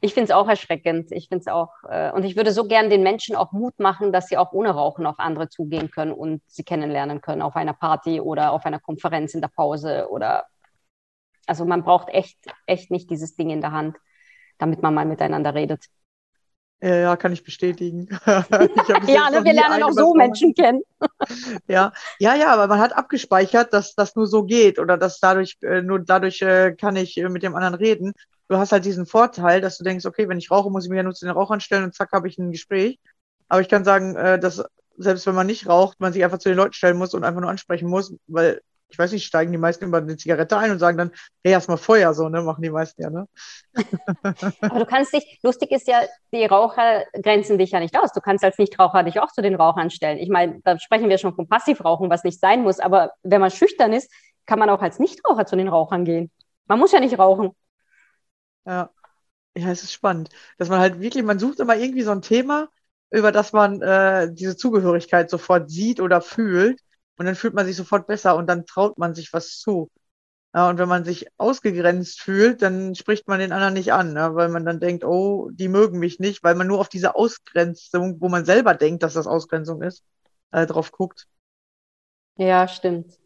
[0.00, 1.12] Ich finde es auch erschreckend.
[1.12, 4.12] Ich finde es auch, äh, und ich würde so gern den Menschen auch Mut machen,
[4.12, 7.72] dass sie auch ohne Rauchen auf andere zugehen können und sie kennenlernen können auf einer
[7.72, 10.46] Party oder auf einer Konferenz in der Pause oder
[11.46, 13.96] also man braucht echt, echt nicht dieses Ding in der Hand,
[14.58, 15.86] damit man mal miteinander redet.
[16.84, 18.08] Ja, kann ich bestätigen.
[18.26, 20.82] ich Ja, ne, wir lernen auch so Menschen kennen.
[21.68, 25.58] Ja, ja, ja, aber man hat abgespeichert, dass das nur so geht oder dass dadurch,
[25.62, 28.14] äh, nur dadurch äh, kann ich äh, mit dem anderen reden.
[28.48, 30.96] Du hast halt diesen Vorteil, dass du denkst, okay, wenn ich rauche, muss ich mich
[30.96, 32.98] ja nur zu den Rauchern stellen und zack, habe ich ein Gespräch.
[33.48, 34.64] Aber ich kann sagen, dass
[34.98, 37.40] selbst wenn man nicht raucht, man sich einfach zu den Leuten stellen muss und einfach
[37.40, 38.60] nur ansprechen muss, weil,
[38.92, 41.10] ich weiß nicht, steigen die meisten über eine Zigarette ein und sagen dann,
[41.42, 43.26] hey, erstmal Feuer, so, ne, machen die meisten ja, ne?
[44.60, 46.02] Aber du kannst dich, lustig ist ja,
[46.32, 48.12] die Raucher grenzen dich ja nicht aus.
[48.12, 50.18] Du kannst als Nichtraucher dich auch zu den Rauchern stellen.
[50.18, 52.80] Ich meine, da sprechen wir schon vom Passivrauchen, was nicht sein muss.
[52.80, 54.12] Aber wenn man schüchtern ist,
[54.46, 56.30] kann man auch als Nichtraucher zu den Rauchern gehen.
[56.66, 57.50] Man muss ja nicht rauchen.
[58.66, 58.90] Ja.
[59.54, 62.68] Ja, es ist spannend, dass man halt wirklich, man sucht immer irgendwie so ein Thema,
[63.10, 66.80] über das man äh, diese Zugehörigkeit sofort sieht oder fühlt.
[67.18, 69.90] Und dann fühlt man sich sofort besser und dann traut man sich was zu.
[70.54, 74.34] Ja, und wenn man sich ausgegrenzt fühlt, dann spricht man den anderen nicht an, ne?
[74.34, 78.20] weil man dann denkt, oh, die mögen mich nicht, weil man nur auf diese Ausgrenzung,
[78.20, 80.04] wo man selber denkt, dass das Ausgrenzung ist,
[80.50, 81.26] äh, drauf guckt.
[82.36, 83.18] Ja, stimmt.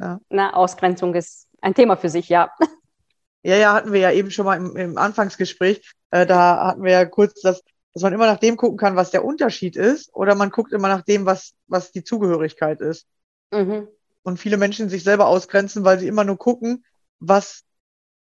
[0.00, 0.20] Ja.
[0.28, 2.50] Na, Ausgrenzung ist ein Thema für sich, ja.
[3.42, 5.92] Ja, ja, hatten wir ja eben schon mal im, im Anfangsgespräch.
[6.10, 7.62] Äh, da hatten wir ja kurz, dass,
[7.94, 10.88] dass man immer nach dem gucken kann, was der Unterschied ist, oder man guckt immer
[10.88, 13.06] nach dem, was, was die Zugehörigkeit ist.
[13.52, 13.88] Mhm.
[14.22, 16.84] Und viele Menschen sich selber ausgrenzen, weil sie immer nur gucken,
[17.20, 17.62] was,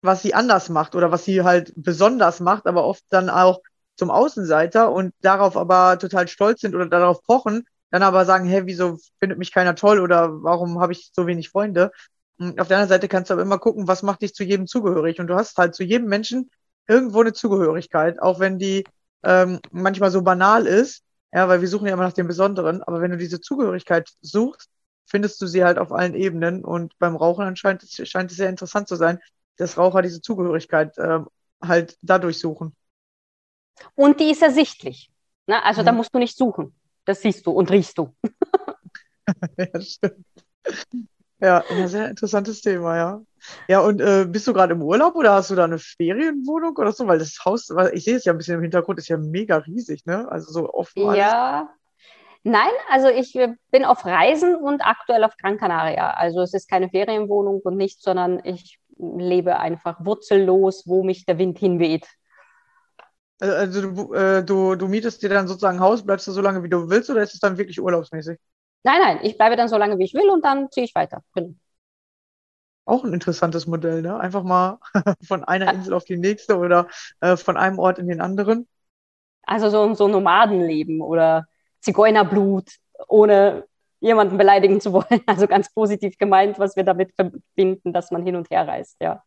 [0.01, 3.61] was sie anders macht oder was sie halt besonders macht, aber oft dann auch
[3.95, 8.65] zum Außenseiter und darauf aber total stolz sind oder darauf pochen, dann aber sagen, hey,
[8.65, 11.91] wieso findet mich keiner toll oder warum habe ich so wenig Freunde?
[12.39, 14.67] Und auf der anderen Seite kannst du aber immer gucken, was macht dich zu jedem
[14.67, 15.19] zugehörig.
[15.19, 16.49] Und du hast halt zu jedem Menschen
[16.87, 18.83] irgendwo eine Zugehörigkeit, auch wenn die
[19.23, 22.81] ähm, manchmal so banal ist, ja, weil wir suchen ja immer nach dem Besonderen.
[22.83, 24.69] Aber wenn du diese Zugehörigkeit suchst,
[25.05, 26.63] findest du sie halt auf allen Ebenen.
[26.65, 29.19] Und beim Rauchen anscheinend scheint es sehr interessant zu sein,
[29.57, 31.27] dass Raucher diese Zugehörigkeit ähm,
[31.61, 32.75] halt dadurch suchen.
[33.95, 35.11] Und die ist ersichtlich.
[35.47, 35.63] Ne?
[35.63, 35.97] Also da Mhm.
[35.97, 36.73] musst du nicht suchen.
[37.05, 38.15] Das siehst du und riechst du.
[39.57, 40.25] ja, stimmt.
[41.39, 43.21] Ja, ein sehr interessantes Thema, ja.
[43.67, 46.93] Ja, und äh, bist du gerade im Urlaub oder hast du da eine Ferienwohnung oder
[46.93, 47.05] so?
[47.07, 49.57] Weil das Haus, weil ich sehe es ja ein bisschen im Hintergrund, ist ja mega
[49.57, 50.29] riesig, ne?
[50.31, 51.01] Also so offen.
[51.03, 51.69] Ja.
[52.43, 56.11] Nein, also ich äh, bin auf Reisen und aktuell auf Gran Canaria.
[56.11, 61.37] Also es ist keine Ferienwohnung und nichts, sondern ich lebe einfach wurzellos, wo mich der
[61.37, 62.05] Wind hinweht.
[63.41, 66.41] Äh, Also du, äh, du, du mietest dir dann sozusagen ein Haus, bleibst du so
[66.41, 68.39] lange, wie du willst, oder ist es dann wirklich urlaubsmäßig?
[68.83, 71.23] Nein, nein, ich bleibe dann so lange, wie ich will und dann ziehe ich weiter.
[71.33, 71.53] Genau.
[72.85, 74.17] Auch ein interessantes Modell, ne?
[74.19, 74.79] Einfach mal
[75.25, 76.87] von einer Insel auf die nächste oder
[77.21, 78.67] äh, von einem Ort in den anderen.
[79.43, 81.47] Also so, so Nomadenleben oder
[81.83, 82.69] Zigeunerblut,
[83.07, 83.65] ohne
[83.99, 85.21] jemanden beleidigen zu wollen.
[85.27, 89.23] Also ganz positiv gemeint, was wir damit verbinden, dass man hin und her reist, ja.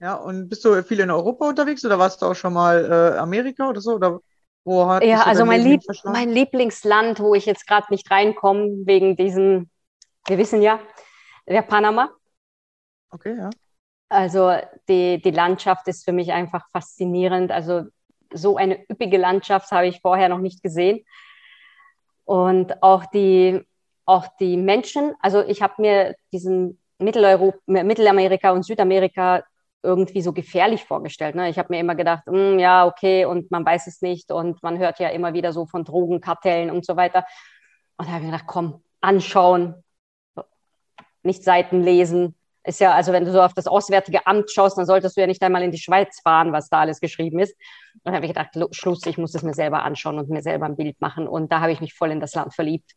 [0.00, 3.18] Ja, und bist du viel in Europa unterwegs oder warst du auch schon mal äh,
[3.18, 3.94] Amerika oder so?
[3.94, 4.20] Oder
[4.64, 8.86] wo hat Ja, so also mein, Lieb mein Lieblingsland, wo ich jetzt gerade nicht reinkomme,
[8.86, 9.70] wegen diesen,
[10.28, 10.78] wir wissen ja,
[11.48, 12.10] der Panama.
[13.10, 13.50] Okay, ja.
[14.08, 14.52] Also
[14.88, 17.50] die, die Landschaft ist für mich einfach faszinierend.
[17.50, 17.84] Also
[18.32, 21.04] so eine üppige Landschaft habe ich vorher noch nicht gesehen.
[22.28, 23.58] Und auch die,
[24.04, 29.44] auch die Menschen, also ich habe mir diesen Mitteleuropa, Mittelamerika und Südamerika
[29.82, 31.34] irgendwie so gefährlich vorgestellt.
[31.36, 31.48] Ne?
[31.48, 34.76] Ich habe mir immer gedacht, "Hm, ja, okay, und man weiß es nicht und man
[34.76, 37.24] hört ja immer wieder so von Drogenkartellen und so weiter.
[37.96, 39.82] Und da habe ich gedacht, komm, anschauen,
[41.22, 42.34] nicht Seiten lesen.
[42.64, 45.26] Ist ja, also wenn du so auf das Auswärtige Amt schaust, dann solltest du ja
[45.26, 47.54] nicht einmal in die Schweiz fahren, was da alles geschrieben ist.
[48.04, 50.66] Und da habe ich gedacht, Schluss, ich muss es mir selber anschauen und mir selber
[50.66, 51.26] ein Bild machen.
[51.28, 52.92] Und da habe ich mich voll in das Land verliebt.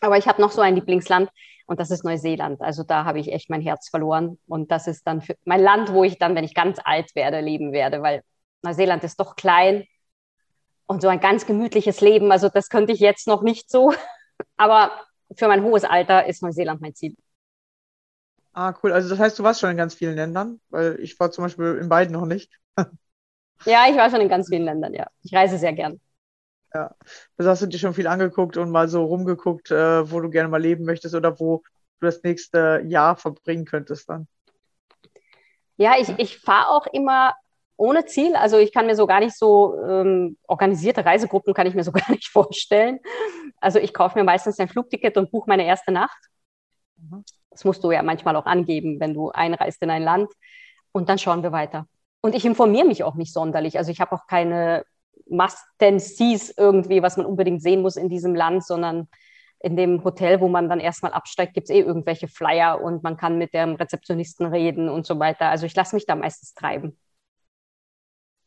[0.00, 1.30] Aber ich habe noch so ein Lieblingsland
[1.66, 2.60] und das ist Neuseeland.
[2.62, 4.38] Also da habe ich echt mein Herz verloren.
[4.46, 7.72] Und das ist dann mein Land, wo ich dann, wenn ich ganz alt werde, leben
[7.72, 8.22] werde, weil
[8.62, 9.84] Neuseeland ist doch klein
[10.86, 12.32] und so ein ganz gemütliches Leben.
[12.32, 13.92] Also das könnte ich jetzt noch nicht so.
[14.56, 14.92] Aber
[15.36, 17.14] für mein hohes Alter ist Neuseeland mein Ziel.
[18.52, 18.92] Ah, cool.
[18.92, 21.78] Also das heißt, du warst schon in ganz vielen Ländern, weil ich war zum Beispiel
[21.80, 22.52] in beiden noch nicht.
[23.64, 25.08] Ja, ich war schon in ganz vielen Ländern, ja.
[25.22, 26.00] Ich reise sehr gern.
[27.36, 30.48] Also hast du dir schon viel angeguckt und mal so rumgeguckt, äh, wo du gerne
[30.48, 31.62] mal leben möchtest oder wo
[32.00, 34.28] du das nächste Jahr verbringen könntest dann.
[35.76, 37.34] Ja, ich, ich fahre auch immer
[37.76, 38.34] ohne Ziel.
[38.34, 41.92] Also ich kann mir so gar nicht so ähm, organisierte Reisegruppen kann ich mir so
[41.92, 43.00] gar nicht vorstellen.
[43.60, 46.18] Also ich kaufe mir meistens ein Flugticket und buche meine erste Nacht.
[46.96, 47.24] Mhm.
[47.58, 50.30] Das musst du ja manchmal auch angeben, wenn du einreist in ein Land.
[50.92, 51.88] Und dann schauen wir weiter.
[52.20, 53.78] Und ich informiere mich auch nicht sonderlich.
[53.78, 54.84] Also ich habe auch keine
[55.28, 59.08] Must-Sees irgendwie, was man unbedingt sehen muss in diesem Land, sondern
[59.58, 63.16] in dem Hotel, wo man dann erstmal absteigt, gibt es eh irgendwelche Flyer und man
[63.16, 65.48] kann mit dem Rezeptionisten reden und so weiter.
[65.48, 66.96] Also ich lasse mich da meistens treiben.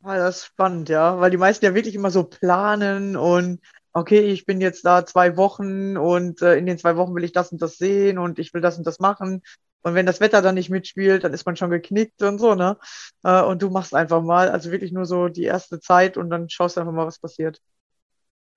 [0.03, 3.59] Ah, das ist spannend, ja, weil die meisten ja wirklich immer so planen und
[3.93, 7.33] okay, ich bin jetzt da zwei Wochen und äh, in den zwei Wochen will ich
[7.33, 9.41] das und das sehen und ich will das und das machen.
[9.83, 12.77] Und wenn das Wetter dann nicht mitspielt, dann ist man schon geknickt und so, ne?
[13.23, 16.49] Äh, und du machst einfach mal, also wirklich nur so die erste Zeit und dann
[16.49, 17.59] schaust du einfach mal, was passiert.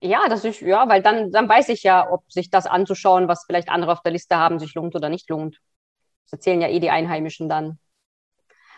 [0.01, 3.45] Ja, das ist, ja, weil dann, dann weiß ich ja, ob sich das anzuschauen, was
[3.45, 5.57] vielleicht andere auf der Liste haben, sich lohnt oder nicht lohnt.
[6.25, 7.79] Das erzählen ja eh die Einheimischen dann.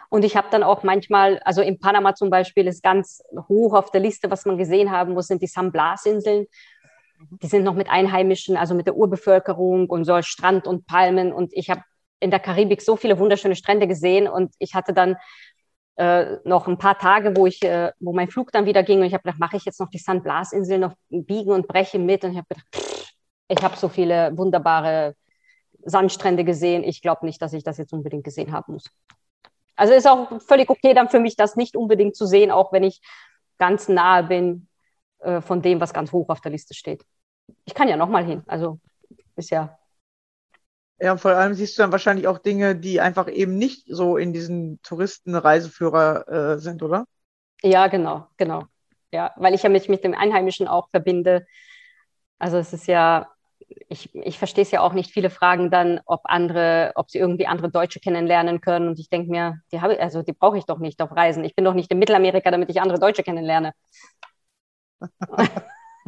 [0.09, 3.91] Und ich habe dann auch manchmal, also in Panama zum Beispiel ist ganz hoch auf
[3.91, 6.45] der Liste, was man gesehen haben muss, sind die San Blas-Inseln.
[7.41, 11.33] Die sind noch mit Einheimischen, also mit der Urbevölkerung und so Strand und Palmen.
[11.33, 11.81] Und ich habe
[12.19, 15.17] in der Karibik so viele wunderschöne Strände gesehen und ich hatte dann
[15.97, 19.05] äh, noch ein paar Tage, wo ich, äh, wo mein Flug dann wieder ging und
[19.05, 21.99] ich habe gedacht, mache ich jetzt noch die San Blas Insel noch biegen und breche
[21.99, 23.11] mit und ich habe gedacht, pff,
[23.49, 25.15] ich habe so viele wunderbare
[25.83, 26.83] Sandstrände gesehen.
[26.83, 28.89] Ich glaube nicht, dass ich das jetzt unbedingt gesehen haben muss.
[29.77, 32.83] Also ist auch völlig okay dann für mich, das nicht unbedingt zu sehen, auch wenn
[32.83, 33.01] ich
[33.59, 34.67] ganz nahe bin
[35.19, 37.05] äh, von dem, was ganz hoch auf der Liste steht.
[37.65, 38.43] Ich kann ja noch mal hin.
[38.47, 38.79] Also
[39.37, 39.77] ist ja
[40.99, 44.33] Ja, vor allem siehst du dann wahrscheinlich auch Dinge, die einfach eben nicht so in
[44.33, 47.05] diesen Touristen-Reiseführer äh, sind, oder?
[47.63, 48.65] Ja, genau, genau.
[49.11, 51.45] Ja, weil ich ja mich mit dem Einheimischen auch verbinde.
[52.39, 53.31] Also es ist ja,
[53.89, 55.11] ich, ich verstehe es ja auch nicht.
[55.11, 58.89] Viele fragen dann, ob andere, ob sie irgendwie andere Deutsche kennenlernen können.
[58.89, 61.43] Und ich denke mir, die habe also die brauche ich doch nicht auf Reisen.
[61.43, 63.73] Ich bin doch nicht in Mittelamerika, damit ich andere Deutsche kennenlerne.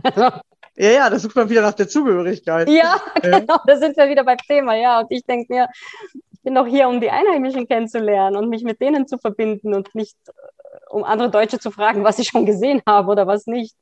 [0.03, 0.29] also,
[0.75, 2.69] Ja, ja, da sucht man wieder nach der Zugehörigkeit.
[2.69, 3.39] ja, Ja.
[3.39, 5.01] genau, da sind wir wieder beim Thema, ja.
[5.01, 5.67] Und ich denke mir,
[6.31, 9.93] ich bin doch hier, um die Einheimischen kennenzulernen und mich mit denen zu verbinden und
[9.93, 10.31] nicht, äh,
[10.89, 13.75] um andere Deutsche zu fragen, was ich schon gesehen habe oder was nicht.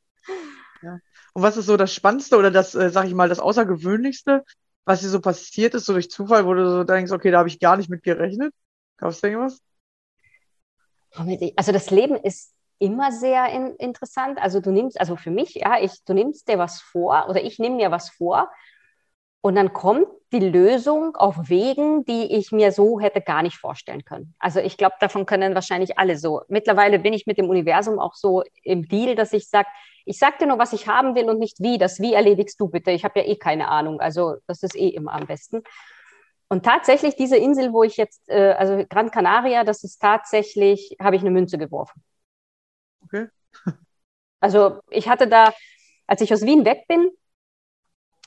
[1.37, 4.43] Und was ist so das Spannendste oder das, äh, sag ich mal, das Außergewöhnlichste,
[4.85, 7.47] was dir so passiert ist, so durch Zufall, wo du so denkst, okay, da habe
[7.47, 8.55] ich gar nicht mit gerechnet?
[8.97, 9.61] Gab's da irgendwas?
[11.55, 14.41] Also das Leben ist immer sehr in, interessant.
[14.41, 17.59] Also du nimmst, also für mich, ja, ich, du nimmst dir was vor oder ich
[17.59, 18.49] nehme mir was vor
[19.41, 24.03] und dann kommt die Lösung auf Wegen, die ich mir so hätte gar nicht vorstellen
[24.05, 24.33] können.
[24.39, 26.41] Also ich glaube, davon können wahrscheinlich alle so.
[26.47, 29.67] Mittlerweile bin ich mit dem Universum auch so im Deal, dass ich sage,
[30.07, 31.77] ich sage dir nur, was ich haben will und nicht wie.
[31.77, 32.91] Das Wie erledigst du bitte.
[32.91, 33.99] Ich habe ja eh keine Ahnung.
[33.99, 35.63] Also das ist eh immer am besten.
[36.47, 41.17] Und tatsächlich diese Insel, wo ich jetzt, äh, also Gran Canaria, das ist tatsächlich, habe
[41.17, 42.03] ich eine Münze geworfen.
[43.03, 43.27] Okay.
[44.39, 45.51] Also ich hatte da,
[46.05, 47.09] als ich aus Wien weg bin,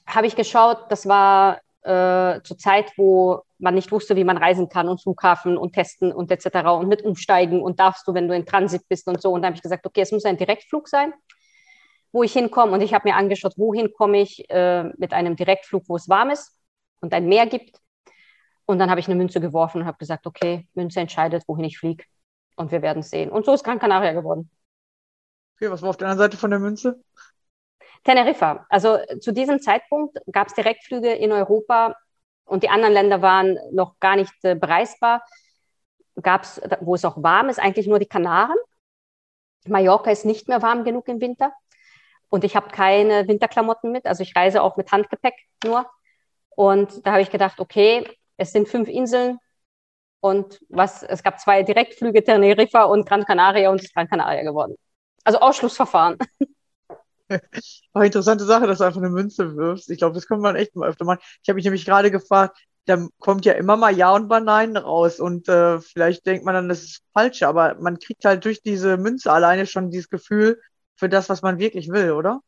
[0.09, 4.69] habe ich geschaut, das war äh, zur Zeit, wo man nicht wusste, wie man reisen
[4.69, 6.69] kann und Flughafen und testen und etc.
[6.71, 9.31] und mit umsteigen und darfst du, wenn du in Transit bist und so.
[9.31, 11.15] Und da habe ich gesagt, okay, es muss ein Direktflug sein,
[12.13, 12.73] wo ich hinkomme.
[12.73, 16.31] Und ich habe mir angeschaut, wohin komme ich äh, mit einem Direktflug, wo es warm
[16.31, 16.57] ist
[17.01, 17.81] und ein Meer gibt.
[18.67, 21.79] Und dann habe ich eine Münze geworfen und habe gesagt, okay, Münze entscheidet, wohin ich
[21.79, 22.05] fliege.
[22.57, 23.31] Und wir werden es sehen.
[23.31, 24.51] Und so ist Gran Canaria geworden.
[25.57, 27.03] Okay, was war auf der anderen Seite von der Münze?
[28.05, 28.67] Teneriffa.
[28.69, 31.97] Also zu diesem Zeitpunkt gab es Direktflüge in Europa
[32.45, 35.23] und die anderen Länder waren noch gar nicht äh, bereisbar.
[36.23, 38.57] Gab es, wo es auch warm ist, eigentlich nur die Kanaren.
[39.67, 41.53] Mallorca ist nicht mehr warm genug im Winter.
[42.31, 44.07] Und ich habe keine Winterklamotten mit.
[44.07, 45.87] Also ich reise auch mit Handgepäck nur.
[46.51, 49.39] Und da habe ich gedacht, okay, es sind fünf Inseln.
[50.21, 54.43] Und was, es gab zwei Direktflüge, Teneriffa und Gran Canaria und es ist Gran Canaria
[54.43, 54.77] geworden.
[55.25, 56.19] Also Ausschlussverfahren.
[57.93, 59.89] Eine interessante Sache, dass du einfach eine Münze wirfst.
[59.91, 61.21] Ich glaube, das kann man echt mal öfter machen.
[61.43, 64.77] Ich habe mich nämlich gerade gefragt, da kommt ja immer mal Ja und mal Nein
[64.77, 65.21] raus.
[65.21, 68.97] Und äh, vielleicht denkt man dann, das ist falsch, aber man kriegt halt durch diese
[68.97, 70.61] Münze alleine schon dieses Gefühl
[71.01, 72.41] für das, was man wirklich will, oder?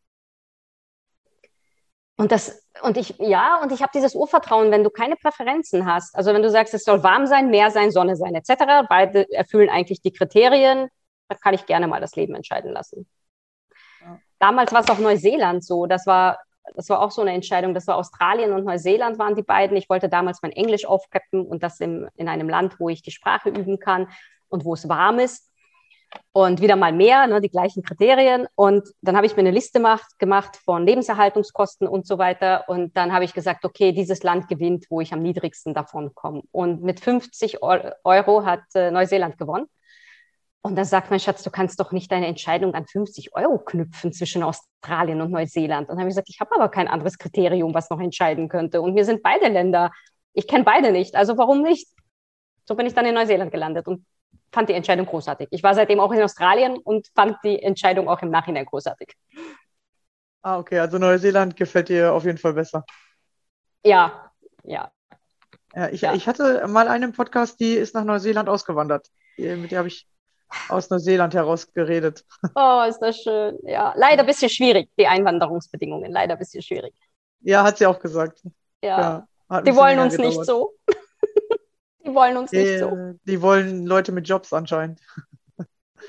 [2.16, 6.14] Und das, und ich, ja, und ich habe dieses Urvertrauen, wenn du keine Präferenzen hast.
[6.14, 9.70] Also wenn du sagst, es soll warm sein, Meer sein, Sonne sein, etc., beide erfüllen
[9.70, 10.88] eigentlich die Kriterien,
[11.28, 13.08] da kann ich gerne mal das Leben entscheiden lassen.
[14.02, 14.20] Ja.
[14.38, 15.86] Damals war es auch Neuseeland so.
[15.86, 16.38] Das war,
[16.74, 17.72] das war auch so eine Entscheidung.
[17.72, 19.78] Das war Australien und Neuseeland waren die beiden.
[19.78, 23.12] Ich wollte damals mein Englisch aufpeppen und das im, in einem Land, wo ich die
[23.12, 24.08] Sprache üben kann
[24.48, 25.51] und wo es warm ist.
[26.32, 28.46] Und wieder mal mehr, ne, die gleichen Kriterien.
[28.54, 32.68] Und dann habe ich mir eine Liste macht, gemacht von Lebenserhaltungskosten und so weiter.
[32.68, 36.42] Und dann habe ich gesagt, okay, dieses Land gewinnt, wo ich am niedrigsten davon komme.
[36.50, 39.66] Und mit 50 Euro hat äh, Neuseeland gewonnen.
[40.64, 44.12] Und dann sagt mein Schatz, du kannst doch nicht deine Entscheidung an 50 Euro knüpfen
[44.12, 45.88] zwischen Australien und Neuseeland.
[45.88, 48.80] Und dann habe ich gesagt, ich habe aber kein anderes Kriterium, was noch entscheiden könnte.
[48.80, 49.90] Und mir sind beide Länder,
[50.34, 51.88] ich kenne beide nicht, also warum nicht?
[52.64, 54.06] So bin ich dann in Neuseeland gelandet und
[54.52, 55.48] fand die Entscheidung großartig.
[55.50, 59.14] Ich war seitdem auch in Australien und fand die Entscheidung auch im Nachhinein großartig.
[60.42, 62.84] Ah, okay, also Neuseeland gefällt dir auf jeden Fall besser.
[63.84, 64.30] Ja,
[64.64, 64.90] ja.
[65.74, 66.14] Ja, ich, Ja.
[66.14, 69.08] ich hatte mal eine im Podcast, die ist nach Neuseeland ausgewandert.
[69.38, 70.06] Mit der habe ich
[70.68, 72.24] aus Neuseeland heraus geredet.
[72.54, 73.58] Oh, ist das schön.
[73.62, 76.12] Ja, leider ein bisschen schwierig, die Einwanderungsbedingungen.
[76.12, 76.92] Leider ein bisschen schwierig.
[77.40, 78.42] Ja, hat sie auch gesagt.
[78.82, 80.46] Ja, Ja, die wollen uns nicht gedauert.
[80.46, 80.74] so.
[82.04, 82.86] Die wollen uns nicht so.
[82.88, 85.00] Äh, Die wollen Leute mit Jobs anscheinend.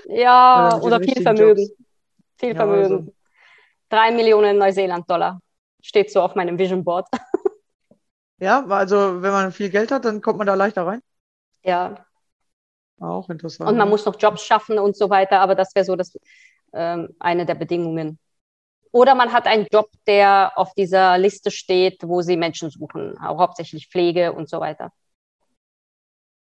[0.07, 1.61] Ja, Oder oder viel Vermögen.
[1.61, 1.71] Jobs.
[2.37, 2.83] Viel Ja, Vermögen.
[2.97, 3.13] also.
[3.89, 5.39] Drei Millionen Neuseeland-Dollar.
[5.81, 7.07] Steht so auf meinem Vision Board.
[8.39, 11.01] Ja, also wenn man viel Geld hat, dann kommt man da leichter rein.
[11.63, 12.05] ja.
[12.99, 13.69] Auch interessant.
[13.69, 16.13] Und man muss noch Jobs schaffen und so weiter, aber das wäre so das,
[16.73, 18.19] ähm, eine der Bedingungen.
[18.91, 23.39] Oder man hat einen Job, der auf dieser Liste steht, wo sie Menschen suchen, auch
[23.39, 24.91] hauptsächlich Pflege und so weiter.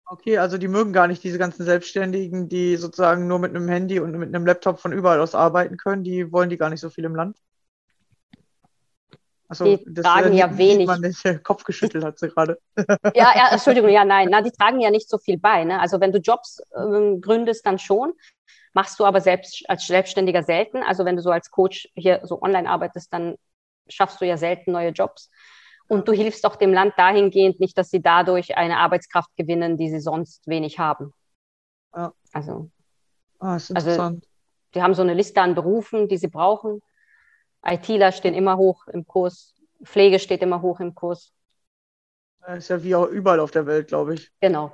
[0.08, 4.00] Okay, also die mögen gar nicht diese ganzen Selbstständigen, die sozusagen nur mit einem Handy
[4.00, 6.04] und mit einem Laptop von überall aus arbeiten können.
[6.04, 7.38] Die wollen die gar nicht so viel im Land.
[9.48, 10.88] Also, Die tragen ja sieht wenig.
[10.88, 12.60] Man nicht, äh, Kopf geschüttelt hat sie gerade.
[13.16, 15.64] Ja, ja, Entschuldigung, ja, nein, na, die tragen ja nicht so viel bei.
[15.64, 15.80] Ne?
[15.80, 18.14] Also wenn du Jobs ähm, gründest, dann schon.
[18.74, 20.84] Machst du aber selbst als Selbstständiger selten.
[20.84, 23.36] Also wenn du so als Coach hier so online arbeitest, dann
[23.88, 25.30] schaffst du ja selten neue Jobs.
[25.88, 29.90] Und du hilfst auch dem Land dahingehend nicht, dass sie dadurch eine Arbeitskraft gewinnen, die
[29.90, 31.14] sie sonst wenig haben.
[31.96, 32.12] Ja.
[32.34, 32.70] Also
[33.40, 34.28] Ah, ist Also- interessant.
[34.74, 36.82] die haben so eine Liste an Berufen, die sie brauchen.
[37.64, 39.54] ITler stehen immer hoch im Kurs.
[39.84, 41.34] Pflege steht immer hoch im Kurs.
[42.48, 44.32] Ja, Ist ja wie auch überall auf der Welt, glaube ich.
[44.40, 44.72] Genau.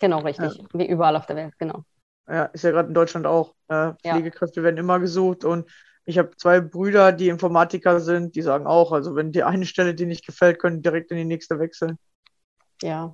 [0.00, 0.58] Genau, richtig.
[0.72, 1.84] Wie überall auf der Welt, genau.
[2.28, 3.54] Ja, ist ja gerade in Deutschland auch.
[3.68, 5.68] Äh, Pflegekräfte werden immer gesucht und
[6.08, 9.94] ich habe zwei Brüder, die Informatiker sind, die sagen auch, also wenn die eine Stelle
[9.94, 11.98] dir nicht gefällt, können direkt in die nächste wechseln.
[12.82, 13.12] Ja.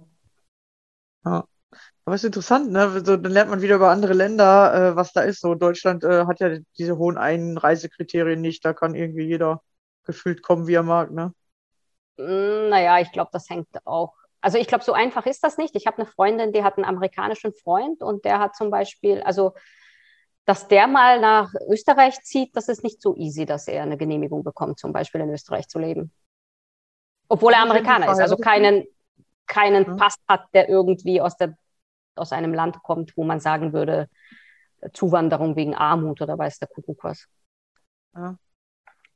[1.24, 3.02] Aber ist interessant, ne?
[3.04, 5.40] So, dann lernt man wieder über andere Länder, äh, was da ist.
[5.40, 8.64] So, Deutschland äh, hat ja diese hohen Einreisekriterien nicht.
[8.64, 9.60] Da kann irgendwie jeder
[10.04, 11.34] gefühlt kommen, wie er mag, ne?
[12.16, 14.14] Mm, Naja, ich glaube, das hängt auch.
[14.40, 15.74] Also ich glaube, so einfach ist das nicht.
[15.74, 19.54] Ich habe eine Freundin, die hat einen amerikanischen Freund und der hat zum Beispiel, also
[20.44, 24.44] dass der mal nach Österreich zieht, das ist nicht so easy, dass er eine Genehmigung
[24.44, 26.12] bekommt, zum Beispiel in Österreich zu leben.
[27.28, 28.84] Obwohl er Amerikaner ist, also keinen,
[29.46, 29.94] keinen Ja.
[29.94, 31.56] Pass hat, der irgendwie aus, der,
[32.14, 34.08] aus einem Land kommt, wo man sagen würde,
[34.92, 37.26] Zuwanderung wegen Armut oder weiß der Kuckuck was.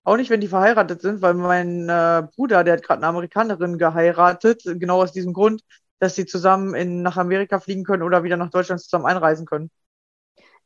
[0.04, 3.76] Auch nicht, wenn die verheiratet sind, weil mein äh, Bruder, der hat gerade eine Amerikanerin
[3.76, 5.62] geheiratet, genau aus diesem Grund,
[5.98, 9.70] dass sie zusammen in, nach Amerika fliegen können oder wieder nach Deutschland zusammen einreisen können.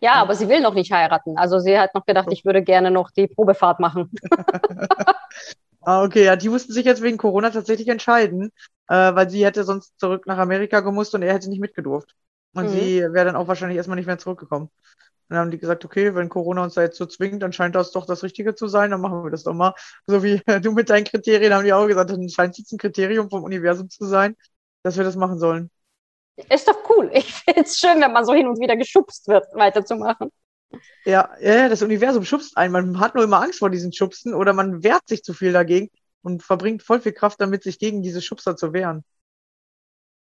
[0.02, 1.36] Ja, aber sie will noch nicht heiraten.
[1.38, 2.32] Also sie hat noch gedacht, So.
[2.32, 4.10] ich würde gerne noch die Probefahrt machen.
[5.80, 8.52] Ah, okay, ja, die mussten sich jetzt wegen Corona tatsächlich entscheiden,
[8.88, 12.14] äh, weil sie hätte sonst zurück nach Amerika gemusst und er hätte nicht mitgedurft.
[12.54, 12.70] Und Mhm.
[12.70, 14.70] sie wäre dann auch wahrscheinlich erstmal nicht mehr zurückgekommen.
[15.28, 17.92] Dann haben die gesagt, okay, wenn Corona uns da jetzt so zwingt, dann scheint das
[17.92, 19.74] doch das Richtige zu sein, dann machen wir das doch mal.
[20.06, 22.78] So wie du mit deinen Kriterien haben die auch gesagt, dann scheint es jetzt ein
[22.78, 24.36] Kriterium vom Universum zu sein,
[24.84, 25.70] dass wir das machen sollen.
[26.48, 27.10] Ist doch cool.
[27.14, 30.30] Ich finde es schön, wenn man so hin und wieder geschubst wird, weiterzumachen.
[31.04, 32.72] Ja, ja, das Universum schubst einen.
[32.72, 35.90] Man hat nur immer Angst vor diesen Schubsen oder man wehrt sich zu viel dagegen
[36.22, 39.04] und verbringt voll viel Kraft damit, sich gegen diese Schubser zu wehren.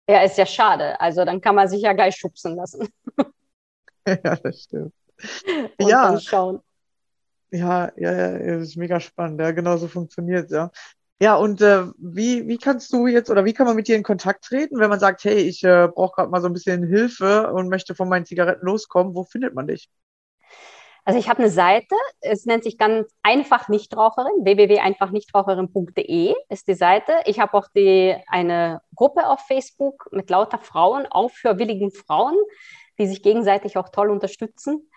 [0.09, 0.99] Ja, ist ja schade.
[0.99, 2.87] Also dann kann man sich ja gleich schubsen lassen
[4.07, 4.93] ja, das stimmt.
[5.77, 6.11] und Ja.
[6.11, 6.61] dann schauen.
[7.51, 9.39] Ja, ja, ja, das ist mega spannend.
[9.41, 10.71] Ja, genau so funktioniert ja.
[11.21, 14.03] Ja, und äh, wie, wie kannst du jetzt oder wie kann man mit dir in
[14.03, 17.51] Kontakt treten, wenn man sagt, hey, ich äh, brauche gerade mal so ein bisschen Hilfe
[17.51, 19.13] und möchte von meinen Zigaretten loskommen?
[19.13, 19.89] Wo findet man dich?
[21.03, 27.13] Also ich habe eine Seite, es nennt sich ganz einfach Nichtraucherin, www.einfachnichtraucherin.de ist die Seite.
[27.25, 32.35] Ich habe auch die, eine Gruppe auf Facebook mit lauter Frauen, aufhörwilligen Frauen,
[32.97, 34.89] die sich gegenseitig auch toll unterstützen.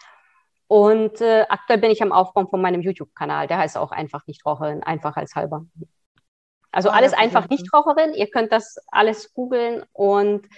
[0.68, 4.83] Und äh, aktuell bin ich am Aufbau von meinem YouTube-Kanal, der heißt auch einfach Nichtraucherin,
[4.83, 5.66] einfach als halber.
[6.73, 7.49] Also Ah, alles einfach.
[7.49, 10.49] Nichtraucherin, ihr könnt das alles googeln und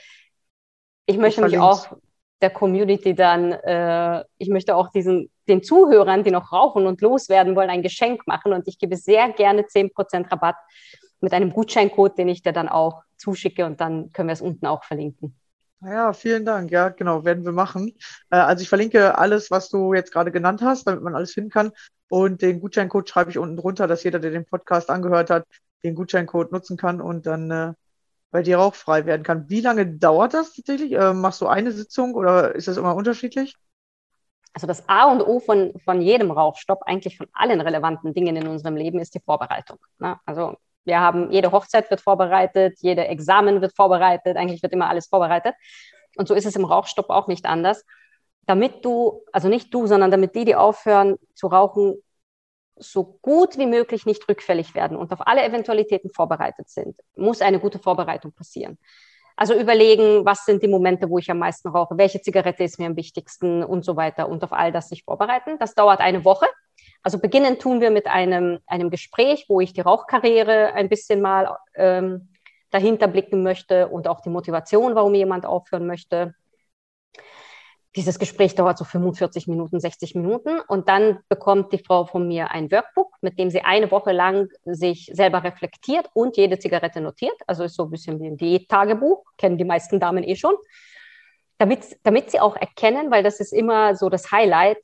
[1.07, 1.89] ich möchte mich verlink's.
[1.91, 1.97] auch
[2.41, 7.57] der Community dann, äh, ich möchte auch diesen, den Zuhörern, die noch rauchen und loswerden
[7.57, 10.57] wollen, ein Geschenk machen und ich gebe sehr gerne 10% Rabatt
[11.21, 14.67] mit einem Gutscheincode, den ich dir dann auch zuschicke und dann können wir es unten
[14.67, 15.37] auch verlinken.
[15.81, 16.71] Ja, vielen Dank.
[16.71, 17.93] Ja, genau, werden wir machen.
[18.31, 21.51] Äh, also ich verlinke alles, was du jetzt gerade genannt hast, damit man alles finden
[21.51, 21.73] kann.
[22.09, 25.47] Und den Gutscheincode schreibe ich unten drunter, dass jeder, der den Podcast angehört hat,
[25.85, 27.73] den Gutscheincode nutzen kann und dann äh,
[28.31, 29.49] bei dir rauchfrei werden kann.
[29.49, 30.93] Wie lange dauert das tatsächlich?
[30.93, 33.55] Äh, machst du eine Sitzung oder ist das immer unterschiedlich?
[34.55, 38.47] Also das A und O von, von jedem Rauchstopp, eigentlich von allen relevanten Dingen in
[38.47, 39.79] unserem Leben, ist die Vorbereitung.
[39.99, 40.19] Ne?
[40.27, 45.07] Also wir haben, jede Hochzeit wird vorbereitet, jede Examen wird vorbereitet, eigentlich wird immer alles
[45.07, 45.55] vorbereitet.
[46.17, 47.85] Und so ist es im Rauchstopp auch nicht anders.
[48.47, 51.97] Damit du, also nicht du, sondern damit die, die aufhören zu rauchen,
[52.77, 57.61] so gut wie möglich nicht rückfällig werden und auf alle Eventualitäten vorbereitet sind, muss eine
[57.61, 58.79] gute Vorbereitung passieren.
[59.37, 62.87] Also überlegen, was sind die Momente, wo ich am meisten rauche, welche Zigarette ist mir
[62.87, 65.59] am wichtigsten und so weiter und auf all das sich vorbereiten.
[65.59, 66.47] Das dauert eine Woche.
[67.03, 71.59] Also beginnen tun wir mit einem, einem Gespräch, wo ich die Rauchkarriere ein bisschen mal
[71.75, 72.29] ähm,
[72.71, 76.35] dahinter blicken möchte und auch die Motivation, warum jemand aufhören möchte.
[77.97, 82.51] Dieses Gespräch dauert so 45 Minuten, 60 Minuten und dann bekommt die Frau von mir
[82.51, 87.37] ein Workbook, mit dem sie eine Woche lang sich selber reflektiert und jede Zigarette notiert.
[87.47, 90.57] Also ist so ein bisschen wie ein Diät-Tagebuch, kennen die meisten Damen eh schon.
[91.59, 94.79] Damit, damit sie auch erkennen, weil das ist immer so das Highlight,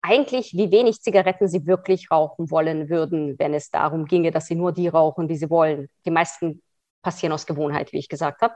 [0.00, 4.54] eigentlich, wie wenig Zigaretten sie wirklich rauchen wollen würden, wenn es darum ginge, dass sie
[4.54, 5.88] nur die rauchen, die sie wollen.
[6.04, 6.62] Die meisten
[7.02, 8.54] passieren aus Gewohnheit, wie ich gesagt habe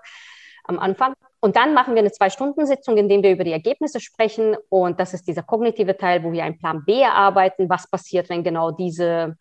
[0.65, 1.15] am Anfang.
[1.41, 4.57] und dann machen wir eine Zwei-Stunden-Sitzung, in der wir über die Ergebnisse sprechen.
[4.69, 7.69] Und das ist dieser kognitive Teil, wo wir einen Plan B erarbeiten.
[7.71, 9.37] Was passiert, wenn genau diese,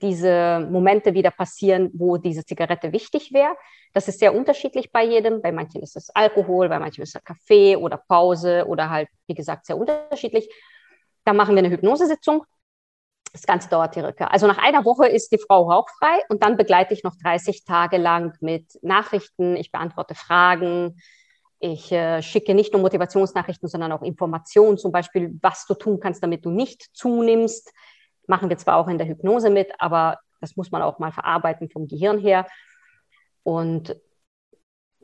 [0.00, 3.54] diese Momente wieder passieren, wo diese Zigarette wichtig wäre?
[3.92, 5.42] Das ist sehr unterschiedlich bei jedem.
[5.42, 9.34] Bei manchen ist es Alkohol, bei manchen ist es Kaffee oder Pause oder halt, wie
[9.34, 10.48] gesagt, sehr unterschiedlich.
[11.24, 12.44] Dann machen wir eine Hypnosesitzung.
[13.36, 14.28] Das Ganze dauert circa.
[14.28, 17.98] Also nach einer Woche ist die Frau rauchfrei und dann begleite ich noch 30 Tage
[17.98, 19.56] lang mit Nachrichten.
[19.56, 20.96] Ich beantworte Fragen,
[21.58, 26.22] ich äh, schicke nicht nur Motivationsnachrichten, sondern auch Informationen, zum Beispiel, was du tun kannst,
[26.22, 27.74] damit du nicht zunimmst.
[28.26, 31.68] Machen wir zwar auch in der Hypnose mit, aber das muss man auch mal verarbeiten
[31.68, 32.46] vom Gehirn her.
[33.42, 34.00] Und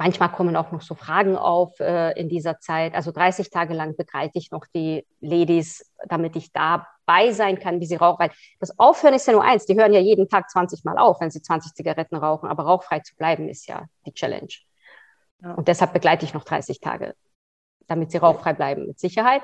[0.03, 2.95] manchmal kommen auch noch so Fragen auf äh, in dieser Zeit.
[2.95, 7.87] Also 30 Tage lang begleite ich noch die Ladies, damit ich dabei sein kann, wie
[7.87, 8.29] sie rauchen.
[8.59, 9.65] Das Aufhören ist ja nur eins.
[9.65, 12.49] Die hören ja jeden Tag 20 Mal auf, wenn sie 20 Zigaretten rauchen.
[12.49, 14.53] Aber rauchfrei zu bleiben ist ja die Challenge.
[15.39, 17.15] Und deshalb begleite ich noch 30 Tage,
[17.87, 19.43] damit sie rauchfrei bleiben, mit Sicherheit.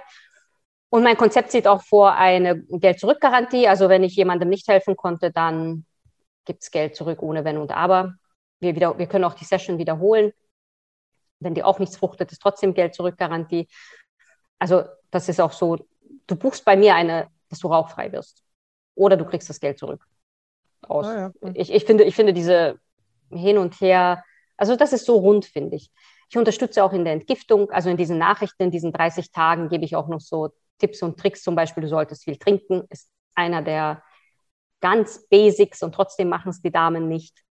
[0.91, 3.69] Und mein Konzept sieht auch vor eine Geld-Zurück-Garantie.
[3.69, 5.85] Also wenn ich jemandem nicht helfen konnte, dann
[6.45, 8.15] gibt es Geld zurück ohne Wenn und Aber.
[8.59, 10.33] Wir, wieder, wir können auch die Session wiederholen.
[11.41, 13.69] Wenn die auch nichts fruchtet, ist trotzdem Geld-Zurück-Garantie.
[14.59, 15.79] Also das ist auch so,
[16.27, 18.43] du buchst bei mir eine, dass du rauchfrei wirst.
[18.95, 20.05] Oder du kriegst das Geld zurück.
[20.83, 21.07] Aus.
[21.07, 21.51] Ah, ja.
[21.55, 22.79] ich, ich, finde, ich finde diese
[23.31, 24.25] Hin und Her,
[24.57, 25.91] also das ist so rund, finde ich.
[26.31, 29.85] Ich unterstütze auch in der Entgiftung, also in diesen Nachrichten, in diesen 30 Tagen gebe
[29.85, 33.63] ich auch noch so Tipps und Tricks, zum Beispiel, du solltest viel trinken, ist einer
[33.63, 34.03] der
[34.81, 37.43] ganz Basics und trotzdem machen es die Damen nicht,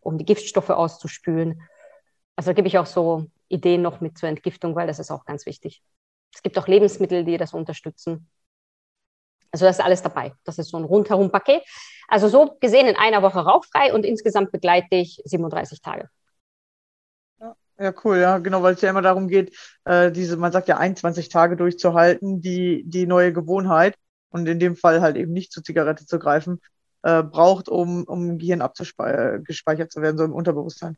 [0.00, 1.62] um die Giftstoffe auszuspülen.
[2.38, 5.24] Also da gebe ich auch so Ideen noch mit zur Entgiftung, weil das ist auch
[5.24, 5.82] ganz wichtig.
[6.32, 8.28] Es gibt auch Lebensmittel, die das unterstützen.
[9.50, 10.32] Also das ist alles dabei.
[10.44, 11.64] Das ist so ein rundherum Paket.
[12.06, 16.08] Also so gesehen in einer Woche rauchfrei und insgesamt begleite ich 37 Tage.
[17.40, 20.76] Ja, cool, ja, genau, weil es ja immer darum geht, äh, diese, man sagt ja
[20.76, 23.96] 21 Tage durchzuhalten, die, die neue Gewohnheit
[24.30, 26.60] und in dem Fall halt eben nicht zur Zigarette zu greifen,
[27.02, 30.96] äh, braucht, um, um im Gehirn abgespeichert zu werden, so im Unterbewusstsein.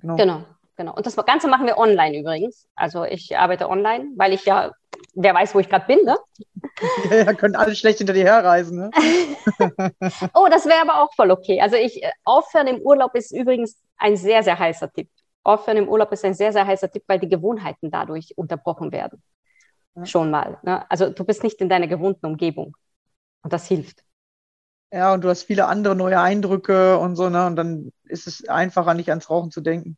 [0.00, 0.16] Genau.
[0.16, 0.46] genau,
[0.80, 0.94] genau.
[0.94, 2.66] Und das Ganze machen wir online übrigens.
[2.74, 4.72] Also ich arbeite online, weil ich ja,
[5.14, 6.16] wer weiß, wo ich gerade bin, ne?
[7.10, 8.90] Ja, ja, können alle schlecht hinter dir herreisen, ne?
[10.34, 11.60] oh, das wäre aber auch voll okay.
[11.60, 15.10] Also ich, äh, aufhören im Urlaub ist übrigens ein sehr, sehr heißer Tipp.
[15.42, 19.22] Aufhören im Urlaub ist ein sehr, sehr heißer Tipp, weil die Gewohnheiten dadurch unterbrochen werden.
[19.96, 20.06] Ja.
[20.06, 20.58] Schon mal.
[20.62, 20.90] Ne?
[20.90, 22.74] Also du bist nicht in deiner gewohnten Umgebung.
[23.42, 24.02] Und das hilft.
[24.92, 27.46] Ja, und du hast viele andere neue Eindrücke und so, ne?
[27.46, 29.96] Und dann ist es einfacher, nicht ans Rauchen zu denken.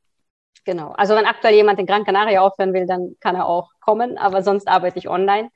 [0.64, 0.92] Genau.
[0.92, 4.42] Also wenn aktuell jemand in Gran Canaria aufhören will, dann kann er auch kommen, aber
[4.42, 5.50] sonst arbeite ich online,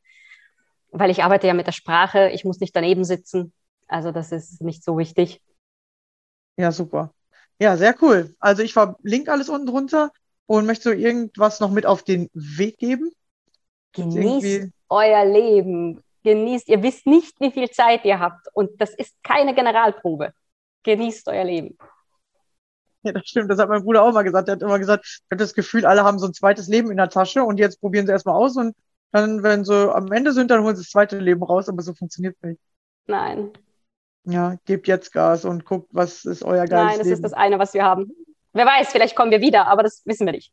[0.90, 3.52] weil ich arbeite ja mit der Sprache, ich muss nicht daneben sitzen.
[3.86, 5.40] Also das ist nicht so wichtig.
[6.56, 7.12] Ja, super.
[7.60, 8.34] Ja, sehr cool.
[8.40, 10.10] Also ich verlinke alles unten drunter
[10.46, 13.12] und möchte irgendwas noch mit auf den Weg geben.
[13.92, 16.02] Genießt euer Leben.
[16.22, 16.68] Genießt.
[16.68, 18.48] Ihr wisst nicht, wie viel Zeit ihr habt.
[18.52, 20.32] Und das ist keine Generalprobe.
[20.82, 21.78] Genießt euer Leben.
[23.06, 23.50] Ja, das stimmt.
[23.50, 24.48] Das hat mein Bruder auch mal gesagt.
[24.48, 26.96] Er hat immer gesagt, ich habe das Gefühl, alle haben so ein zweites Leben in
[26.96, 28.74] der Tasche und jetzt probieren sie erstmal aus und
[29.12, 31.94] dann, wenn sie am Ende sind, dann holen sie das zweite Leben raus, aber so
[31.94, 32.60] funktioniert es nicht.
[33.06, 33.52] Nein,
[34.26, 37.14] ja, gebt jetzt Gas und guckt, was ist euer geiles Nein, das Leben.
[37.14, 38.10] ist das eine, was wir haben.
[38.52, 40.52] Wer weiß, vielleicht kommen wir wieder, aber das wissen wir nicht.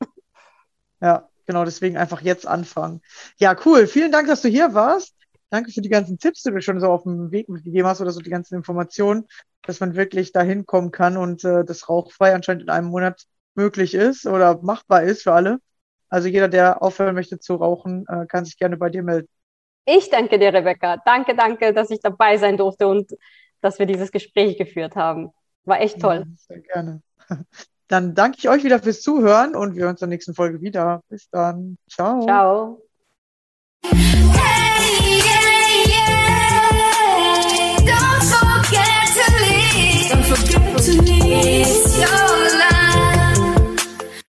[1.02, 3.02] Ja, genau, deswegen einfach jetzt anfangen.
[3.38, 3.88] Ja, cool.
[3.88, 5.14] Vielen Dank, dass du hier warst.
[5.54, 8.10] Danke für die ganzen Tipps, die du schon so auf dem Weg mitgegeben hast oder
[8.10, 9.28] so die ganzen Informationen,
[9.62, 13.94] dass man wirklich dahin kommen kann und äh, das rauchfrei anscheinend in einem Monat möglich
[13.94, 15.60] ist oder machbar ist für alle.
[16.10, 19.28] Also jeder, der aufhören möchte zu rauchen, äh, kann sich gerne bei dir melden.
[19.86, 20.98] Ich danke dir, Rebecca.
[21.06, 23.12] Danke, danke, dass ich dabei sein durfte und
[23.62, 25.30] dass wir dieses Gespräch geführt haben.
[25.66, 26.26] War echt toll.
[26.26, 27.04] Ja, sehr gerne.
[27.88, 30.62] Dann danke ich euch wieder fürs Zuhören und wir hören uns in der nächsten Folge
[30.62, 31.04] wieder.
[31.10, 31.78] Bis dann.
[31.88, 32.26] Ciao.
[32.26, 32.82] Ciao.